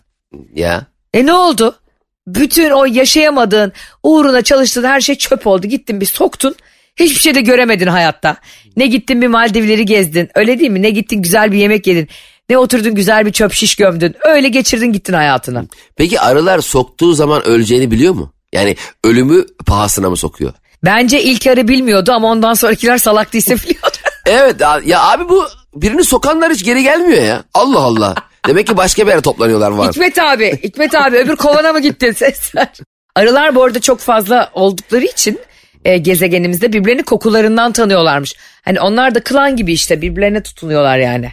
Ya. 0.55 0.87
E 1.15 1.27
ne 1.27 1.33
oldu? 1.33 1.79
Bütün 2.27 2.71
o 2.71 2.85
yaşayamadığın, 2.85 3.73
uğruna 4.03 4.43
çalıştığın 4.43 4.85
her 4.85 5.01
şey 5.01 5.15
çöp 5.15 5.47
oldu. 5.47 5.67
Gittin 5.67 6.01
bir 6.01 6.07
soktun. 6.07 6.55
Hiçbir 6.97 7.21
şey 7.21 7.35
de 7.35 7.41
göremedin 7.41 7.87
hayatta. 7.87 8.37
Ne 8.77 8.87
gittin 8.87 9.23
bir 9.23 9.27
Maldivleri 9.27 9.85
gezdin. 9.85 10.29
Öyle 10.35 10.59
değil 10.59 10.71
mi? 10.71 10.83
Ne 10.83 10.91
gittin 10.91 11.23
güzel 11.23 11.53
bir 11.53 11.59
yemek 11.59 11.87
yedin. 11.87 12.09
Ne 12.49 12.59
oturdun 12.59 12.95
güzel 12.95 13.27
bir 13.27 13.33
çöp 13.33 13.53
şiş 13.53 13.77
gömdün. 13.77 14.15
Öyle 14.25 14.49
geçirdin 14.49 14.93
gittin 14.93 15.13
hayatını. 15.13 15.67
Peki 15.97 16.21
arılar 16.21 16.59
soktuğu 16.59 17.13
zaman 17.15 17.47
öleceğini 17.47 17.91
biliyor 17.91 18.15
mu? 18.15 18.33
Yani 18.53 18.77
ölümü 19.05 19.47
pahasına 19.67 20.11
mı 20.11 20.17
sokuyor? 20.17 20.53
Bence 20.85 21.23
ilk 21.23 21.47
arı 21.47 21.69
bilmiyordu 21.69 22.13
ama 22.13 22.29
ondan 22.29 22.55
sonrakiler 22.55 22.99
salak 22.99 23.33
değilse 23.33 23.57
biliyordu. 23.57 23.97
Evet 24.29 24.57
ya 24.85 25.03
abi 25.03 25.29
bu 25.29 25.47
birini 25.75 26.05
sokanlar 26.05 26.53
hiç 26.53 26.65
geri 26.65 26.83
gelmiyor 26.83 27.23
ya. 27.23 27.45
Allah 27.55 27.81
Allah. 27.81 28.15
Demek 28.47 28.67
ki 28.67 28.77
başka 28.77 29.07
bir 29.07 29.11
yere 29.11 29.21
toplanıyorlar 29.21 29.71
var. 29.71 29.89
Hikmet 29.89 30.19
abi, 30.19 30.61
Hikmet 30.63 30.95
abi 30.95 31.17
öbür 31.17 31.37
kovana 31.37 31.73
mı 31.73 31.81
gittin 31.81 32.13
sesler? 32.13 32.69
Arılar 33.15 33.55
bu 33.55 33.63
arada 33.65 33.81
çok 33.81 34.01
fazla 34.01 34.51
oldukları 34.55 35.05
için 35.05 35.41
e, 35.85 35.97
gezegenimizde 35.99 36.73
birbirlerini 36.73 37.03
kokularından 37.03 37.73
tanıyorlarmış. 37.73 38.35
Hani 38.65 38.81
onlar 38.81 39.15
da 39.15 39.21
klan 39.21 39.57
gibi 39.57 39.73
işte 39.73 40.03
birbirlerine 40.03 40.43
tutunuyorlar 40.43 40.99
yani. 40.99 41.31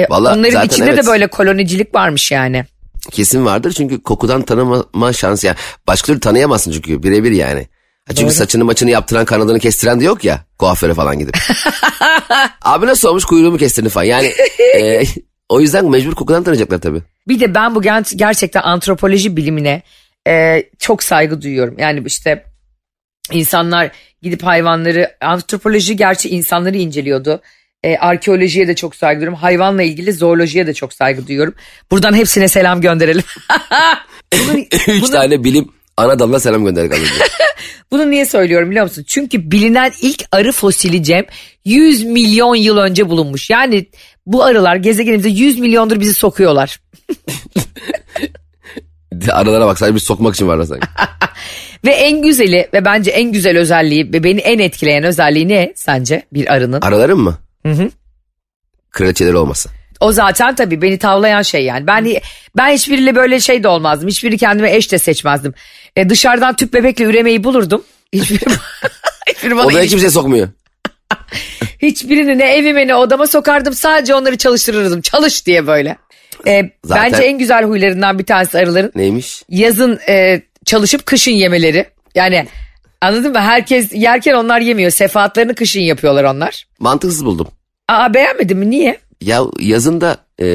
E, 0.00 0.06
Vallahi 0.10 0.38
onların 0.38 0.66
içinde 0.66 0.90
evet. 0.90 1.04
de 1.04 1.06
böyle 1.06 1.26
kolonicilik 1.26 1.94
varmış 1.94 2.32
yani. 2.32 2.64
Kesin 3.10 3.44
vardır 3.44 3.72
çünkü 3.72 4.02
kokudan 4.02 4.42
tanıma 4.42 5.12
şansı 5.12 5.46
yani. 5.46 5.56
Başka 5.86 6.06
türlü 6.06 6.20
tanıyamazsın 6.20 6.72
çünkü 6.72 7.02
birebir 7.02 7.32
yani. 7.32 7.68
Çünkü 8.16 8.34
saçını 8.34 8.64
maçını 8.64 8.90
yaptıran 8.90 9.24
kanadını 9.24 9.58
kestiren 9.58 10.00
de 10.00 10.04
yok 10.04 10.24
ya 10.24 10.44
kuaföre 10.58 10.94
falan 10.94 11.18
gidip. 11.18 11.36
Abi 12.62 12.86
nasıl 12.86 13.08
olmuş 13.08 13.24
kuyruğumu 13.24 13.58
kestirdin 13.58 13.88
falan 13.88 14.04
yani. 14.04 14.26
e, 14.76 15.02
o 15.48 15.60
yüzden 15.60 15.90
mecbur 15.90 16.14
kokudan 16.14 16.42
tanıyacaklar 16.44 16.78
tabii. 16.78 17.02
Bir 17.28 17.40
de 17.40 17.54
ben 17.54 17.74
bu 17.74 17.82
gerçekten 18.16 18.62
antropoloji 18.62 19.36
bilimine 19.36 19.82
e, 20.28 20.62
çok 20.78 21.02
saygı 21.02 21.42
duyuyorum. 21.42 21.74
Yani 21.78 22.02
işte 22.06 22.44
insanlar 23.32 23.90
gidip 24.22 24.42
hayvanları 24.42 25.16
antropoloji 25.20 25.96
gerçi 25.96 26.28
insanları 26.28 26.76
inceliyordu. 26.76 27.40
E, 27.84 27.96
arkeolojiye 27.96 28.68
de 28.68 28.74
çok 28.74 28.96
saygı 28.96 29.20
duyuyorum. 29.20 29.38
Hayvanla 29.38 29.82
ilgili 29.82 30.12
zoolojiye 30.12 30.66
de 30.66 30.74
çok 30.74 30.92
saygı 30.92 31.26
duyuyorum. 31.26 31.54
Buradan 31.90 32.14
hepsine 32.14 32.48
selam 32.48 32.80
gönderelim. 32.80 33.22
bunu, 34.48 34.58
Üç 34.86 35.02
bunu- 35.02 35.10
tane 35.10 35.44
bilim 35.44 35.68
ana 35.96 36.18
dalına 36.18 36.40
selam 36.40 36.64
gönderdik 36.64 36.92
az 36.92 36.98
bunu 37.90 38.10
niye 38.10 38.26
söylüyorum 38.26 38.70
biliyor 38.70 38.84
musun? 38.84 39.04
Çünkü 39.06 39.50
bilinen 39.50 39.92
ilk 40.02 40.24
arı 40.32 40.52
fosili 40.52 41.02
Cem 41.02 41.24
100 41.64 42.04
milyon 42.04 42.54
yıl 42.54 42.76
önce 42.76 43.08
bulunmuş. 43.08 43.50
Yani 43.50 43.86
bu 44.26 44.44
arılar 44.44 44.76
gezegenimize 44.76 45.28
100 45.28 45.58
milyondur 45.58 46.00
bizi 46.00 46.14
sokuyorlar. 46.14 46.80
Aralara 49.32 49.66
bak 49.66 49.78
sadece 49.78 49.94
bir 49.94 50.00
sokmak 50.00 50.34
için 50.34 50.48
varlar 50.48 50.64
sanki. 50.64 50.86
Ve 51.84 51.90
en 51.90 52.22
güzeli 52.22 52.68
ve 52.74 52.84
bence 52.84 53.10
en 53.10 53.32
güzel 53.32 53.58
özelliği 53.58 54.12
ve 54.12 54.24
beni 54.24 54.40
en 54.40 54.58
etkileyen 54.58 55.04
özelliği 55.04 55.48
ne 55.48 55.72
sence 55.76 56.22
bir 56.32 56.52
arının? 56.52 56.80
Araların 56.80 57.18
mı? 57.18 57.38
Hı 57.66 57.72
hı. 57.72 57.90
Kraliçeleri 58.90 59.36
olması. 59.36 59.68
O 60.00 60.12
zaten 60.12 60.54
tabii 60.54 60.82
beni 60.82 60.98
tavlayan 60.98 61.42
şey 61.42 61.64
yani. 61.64 61.86
Ben 61.86 62.06
ben 62.56 62.68
hiçbiriyle 62.72 63.14
böyle 63.16 63.40
şey 63.40 63.62
de 63.62 63.68
olmazdım. 63.68 64.08
Hiçbiri 64.08 64.38
kendime 64.38 64.76
eş 64.76 64.92
de 64.92 64.98
seçmezdim. 64.98 65.54
E, 65.96 66.08
dışarıdan 66.08 66.56
tüp 66.56 66.72
bebekle 66.74 67.04
üremeyi 67.04 67.44
bulurdum. 67.44 67.84
Hiçbiri, 68.12 68.44
hiçbiri 69.28 69.56
bana 69.56 69.66
Odaya 69.66 69.80
ilişki- 69.82 69.90
kimse 69.90 70.10
sokmuyor. 70.10 70.48
hiçbirini 71.82 72.38
ne 72.38 72.52
evime 72.54 72.86
ne 72.86 72.94
odama 72.94 73.26
sokardım. 73.26 73.74
Sadece 73.74 74.14
onları 74.14 74.38
çalıştırırdım. 74.38 75.00
Çalış 75.00 75.46
diye 75.46 75.66
böyle. 75.66 75.96
E, 76.46 76.70
Zaten- 76.84 77.12
Bence 77.12 77.22
en 77.22 77.38
güzel 77.38 77.64
huylarından 77.64 78.18
bir 78.18 78.26
tanesi 78.26 78.58
arıların 78.58 78.92
Neymiş? 78.94 79.42
yazın 79.48 80.00
e, 80.08 80.42
çalışıp 80.66 81.06
kışın 81.06 81.30
yemeleri. 81.32 81.86
Yani 82.14 82.46
anladın 83.00 83.32
mı? 83.32 83.40
Herkes 83.40 83.92
yerken 83.92 84.34
onlar 84.34 84.60
yemiyor. 84.60 84.90
Sefaatlerini 84.90 85.54
kışın 85.54 85.80
yapıyorlar 85.80 86.24
onlar. 86.24 86.66
Mantıksız 86.78 87.24
buldum. 87.24 87.48
Aa 87.88 88.14
beğenmedin 88.14 88.58
mi? 88.58 88.70
Niye? 88.70 88.98
Ya 89.20 89.42
yazın 89.58 90.00
da 90.00 90.16
e, 90.42 90.46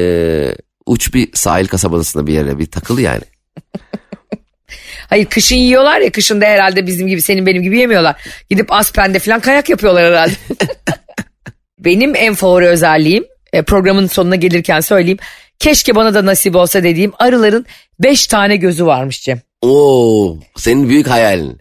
uç 0.86 1.14
bir 1.14 1.28
sahil 1.34 1.66
kasabasında 1.66 2.26
bir 2.26 2.32
yere 2.32 2.58
bir 2.58 2.66
takıl 2.66 2.98
yani. 2.98 3.22
Hayır 5.08 5.26
kışın 5.26 5.56
yiyorlar 5.56 6.00
ya 6.00 6.12
kışın 6.12 6.40
da 6.40 6.46
herhalde 6.46 6.86
bizim 6.86 7.06
gibi 7.06 7.22
senin 7.22 7.46
benim 7.46 7.62
gibi 7.62 7.78
yemiyorlar. 7.78 8.16
Gidip 8.50 8.72
Aspen'de 8.72 9.18
falan 9.18 9.40
kayak 9.40 9.68
yapıyorlar 9.68 10.04
herhalde. 10.04 10.34
benim 11.78 12.16
en 12.16 12.34
favori 12.34 12.66
özelliğim 12.66 13.24
e, 13.52 13.62
programın 13.62 14.06
sonuna 14.06 14.36
gelirken 14.36 14.80
söyleyeyim. 14.80 15.18
Keşke 15.58 15.94
bana 15.94 16.14
da 16.14 16.26
nasip 16.26 16.56
olsa 16.56 16.82
dediğim 16.82 17.12
arıların 17.18 17.66
5 17.98 18.26
tane 18.26 18.56
gözü 18.56 18.86
varmış 18.86 19.22
Cem. 19.22 19.40
Oo, 19.62 20.36
senin 20.56 20.88
büyük 20.88 21.06
hayalin. 21.06 21.58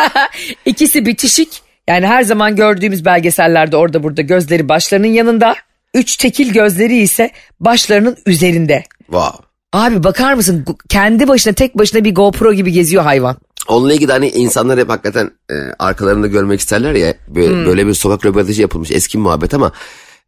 İkisi 0.64 1.06
bitişik 1.06 1.62
yani 1.88 2.06
her 2.06 2.22
zaman 2.22 2.56
gördüğümüz 2.56 3.04
belgesellerde 3.04 3.76
orada 3.76 4.02
burada 4.02 4.22
gözleri 4.22 4.68
başlarının 4.68 5.06
yanında. 5.06 5.54
Üç 5.94 6.16
tekil 6.16 6.52
gözleri 6.52 6.96
ise 6.96 7.30
başlarının 7.60 8.16
üzerinde. 8.26 8.84
Wow. 9.06 9.44
Abi 9.72 10.04
bakar 10.04 10.34
mısın 10.34 10.66
kendi 10.88 11.28
başına 11.28 11.52
tek 11.52 11.78
başına 11.78 12.04
bir 12.04 12.14
GoPro 12.14 12.52
gibi 12.52 12.72
geziyor 12.72 13.02
hayvan. 13.02 13.36
Onunla 13.68 13.92
ilgili 13.92 14.12
hani 14.12 14.28
insanlar 14.28 14.78
hep 14.78 14.88
hakikaten 14.88 15.30
e, 15.50 15.54
arkalarında 15.78 16.26
görmek 16.26 16.60
isterler 16.60 16.94
ya. 16.94 17.14
Böyle, 17.28 17.66
böyle 17.66 17.86
bir 17.86 17.94
sokak 17.94 18.26
röportajı 18.26 18.62
yapılmış 18.62 18.90
eski 18.90 19.18
muhabbet 19.18 19.54
ama 19.54 19.72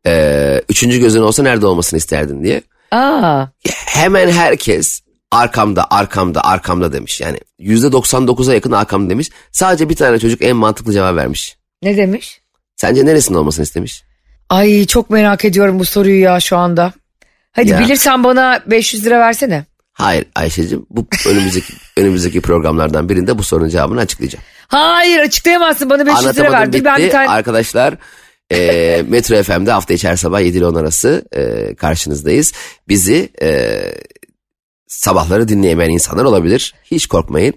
e, 0.06 0.62
üçüncü 0.68 1.00
gözün 1.00 1.22
olsa 1.22 1.42
nerede 1.42 1.66
olmasını 1.66 1.98
isterdin 1.98 2.44
diye. 2.44 2.62
Aa 2.90 3.46
Hemen 3.86 4.28
herkes 4.30 5.01
arkamda 5.32 5.86
arkamda 5.90 6.44
arkamda 6.44 6.92
demiş. 6.92 7.20
Yani 7.20 7.38
yüzde 7.58 7.86
99'a 7.86 8.54
yakın 8.54 8.72
arkamda 8.72 9.10
demiş. 9.10 9.30
Sadece 9.52 9.88
bir 9.88 9.96
tane 9.96 10.18
çocuk 10.18 10.42
en 10.42 10.56
mantıklı 10.56 10.92
cevap 10.92 11.16
vermiş. 11.16 11.56
ne 11.82 11.96
demiş? 11.96 12.40
Sence 12.76 13.06
neresinde 13.06 13.38
olmasını 13.38 13.62
istemiş? 13.62 14.02
Ay 14.48 14.86
çok 14.86 15.10
merak 15.10 15.44
ediyorum 15.44 15.78
bu 15.78 15.84
soruyu 15.84 16.20
ya 16.20 16.40
şu 16.40 16.56
anda. 16.56 16.92
Hadi 17.52 17.70
Ya. 17.70 17.80
bilirsen 17.80 18.24
bana 18.24 18.62
500 18.66 19.06
lira 19.06 19.20
versene. 19.20 19.64
Hayır 19.92 20.24
Ayşe'cim 20.34 20.86
bu 20.90 21.06
önümüzdeki 21.28 21.72
önümüzdeki 21.96 22.40
programlardan 22.40 23.08
birinde 23.08 23.38
bu 23.38 23.42
sorunun 23.42 23.68
cevabını 23.68 24.00
açıklayacağım. 24.00 24.44
Hayır 24.68 25.18
açıklayamazsın 25.20 25.90
bana 25.90 26.06
500 26.06 26.36
lira 26.38 26.52
ver. 26.52 26.72
Bitti. 26.72 26.84
ben 26.84 26.98
bir 26.98 27.10
tane... 27.10 27.28
Arkadaşlar 27.28 27.94
e, 28.52 29.02
Metro 29.08 29.42
FM'de 29.42 29.70
hafta 29.72 29.94
içi 29.94 30.08
her 30.08 30.16
sabah 30.16 30.40
7 30.40 30.58
ile 30.58 30.66
10 30.66 30.74
arası 30.74 31.24
e, 31.36 31.74
karşınızdayız. 31.74 32.52
Bizi 32.88 33.28
e, 33.42 33.78
sabahları 34.92 35.48
dinleyemeyen 35.48 35.90
insanlar 35.90 36.24
olabilir. 36.24 36.74
Hiç 36.84 37.06
korkmayın. 37.06 37.54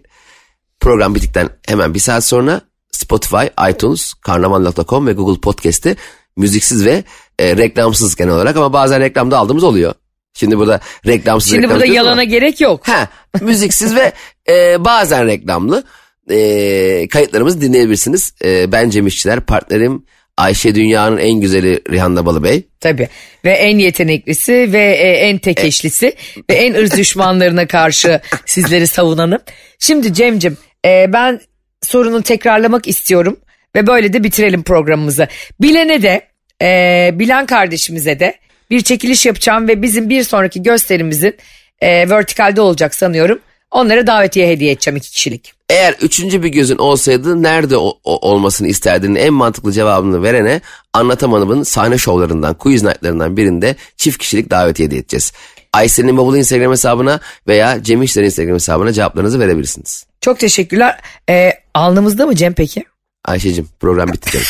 Program 0.80 1.16
bittikten 1.16 1.50
hemen 1.68 1.94
bir 1.94 2.00
saat 2.00 2.24
sonra 2.24 2.62
Spotify, 2.92 3.46
iTunes, 3.70 4.14
karnaval.com 4.14 5.08
ve 5.08 5.14
Google 5.14 5.42
Podcast'te 5.42 5.96
müziksiz 6.38 6.86
ve 6.86 7.04
e, 7.40 7.58
reklamsız 7.58 8.16
genel 8.16 8.34
olarak 8.34 8.58
ama 8.58 8.74
bazen 8.74 9.00
reklamda 9.02 9.38
aldığımız 9.38 9.64
oluyor. 9.64 9.94
Şimdi 10.34 10.58
burada 10.58 10.80
reklamsız 11.06 11.50
Şimdi 11.50 11.62
reklam 11.62 11.76
burada 11.76 11.86
diyoruz 11.86 12.00
ama- 12.00 12.10
yalana 12.10 12.24
gerek 12.24 12.62
yok. 12.62 12.88
Ha, 12.88 13.08
müziksiz 13.42 13.96
ve 13.96 14.14
e, 14.50 14.86
bazen 14.86 15.26
reklamlı 15.26 15.84
e, 16.30 17.08
kayıtlarımızı 17.08 17.62
dinleyebilirsiniz. 17.62 18.34
E, 18.44 18.72
ben 18.72 18.90
Cem 18.90 19.08
İşçiler, 19.08 19.40
partnerim 19.46 20.06
Ayşe 20.38 20.76
Dünya'nın 20.76 21.18
en 21.18 21.42
güzeli 21.42 21.82
Rihanna 21.92 22.26
Balıbey. 22.26 22.64
Tabii 22.80 23.10
ve 23.46 23.52
en 23.52 23.78
yeteneklisi 23.78 24.74
ve 24.74 24.84
e, 24.84 25.10
en 25.12 25.38
tek 25.38 25.60
eşlisi 25.60 26.14
ve 26.50 26.54
en 26.54 26.74
ırz 26.74 26.98
düşmanlarına 26.98 27.68
karşı 27.68 28.22
sizleri 28.46 28.88
savunanım. 28.88 29.42
Şimdi 29.80 30.14
Cem'cim 30.14 30.58
e, 30.86 31.14
ben 31.14 31.42
sorunu 31.84 32.24
tekrarlamak 32.24 32.88
istiyorum 32.88 33.40
ve 33.76 33.88
böyle 33.88 34.14
de 34.14 34.24
bitirelim 34.24 34.64
programımızı. 34.64 35.28
Bilene 35.62 36.02
de 36.02 36.22
e, 36.62 37.10
bilen 37.14 37.46
kardeşimize 37.46 38.20
de 38.20 38.36
bir 38.70 38.82
çekiliş 38.82 39.26
yapacağım 39.26 39.68
ve 39.68 39.82
bizim 39.82 40.10
bir 40.10 40.24
sonraki 40.24 40.64
gösterimizin 40.64 41.36
e, 41.82 42.10
vertikalde 42.10 42.62
olacak 42.62 42.96
sanıyorum. 42.96 43.40
Onlara 43.72 44.08
davetiye 44.08 44.48
hediye 44.50 44.72
edeceğim 44.72 44.98
iki 44.98 45.12
kişilik. 45.12 45.54
Eğer 45.70 45.94
üçüncü 46.02 46.44
bir 46.44 46.50
gözün 46.50 46.78
olsaydı 46.78 47.44
nerede 47.44 47.78
o- 47.78 48.00
o- 48.04 48.30
olmasını 48.32 48.68
isterdin 48.68 49.16
en 49.16 49.34
mantıklı 49.34 49.72
cevabını 49.72 50.24
verene 50.24 50.62
Anlatamadım'ın 50.94 51.64
sahne 51.64 51.98
şovlarından, 51.98 52.54
quiz 52.54 52.84
nightlarından 52.84 53.38
birinde 53.38 53.76
çift 53.98 54.18
kişilik 54.18 54.50
davetiye 54.50 54.86
hediye 54.88 55.02
edeceğiz. 55.02 55.34
Ayşe'nin 55.74 56.18
Bavulu 56.18 56.38
Instagram 56.38 56.72
hesabına 56.72 57.20
veya 57.48 57.84
Cem 57.84 58.04
İşler'in 58.04 58.26
Instagram 58.26 58.54
hesabına 58.56 58.94
cevaplarınızı 58.94 59.40
verebilirsiniz. 59.40 60.06
Çok 60.22 60.40
teşekkürler. 60.40 61.00
E, 61.30 61.52
alnımızda 61.74 62.26
mı 62.26 62.36
Cem 62.36 62.54
peki? 62.54 62.84
Ayşe'cim 63.26 63.70
program 63.80 64.14
bitti 64.14 64.32
canım. 64.32 64.46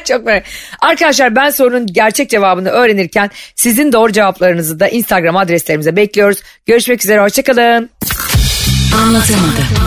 Çok 0.04 0.24
merak. 0.26 0.44
Arkadaşlar 0.80 1.36
ben 1.36 1.50
sorunun 1.50 1.86
gerçek 1.86 2.30
cevabını 2.30 2.68
öğrenirken 2.68 3.30
sizin 3.54 3.92
doğru 3.92 4.12
cevaplarınızı 4.12 4.80
da 4.80 4.88
Instagram 4.88 5.36
adreslerimize 5.36 5.96
bekliyoruz. 5.96 6.42
Görüşmek 6.66 7.04
üzere 7.04 7.20
hoşçakalın. 7.20 7.90
Anlatamadım. 8.96 9.85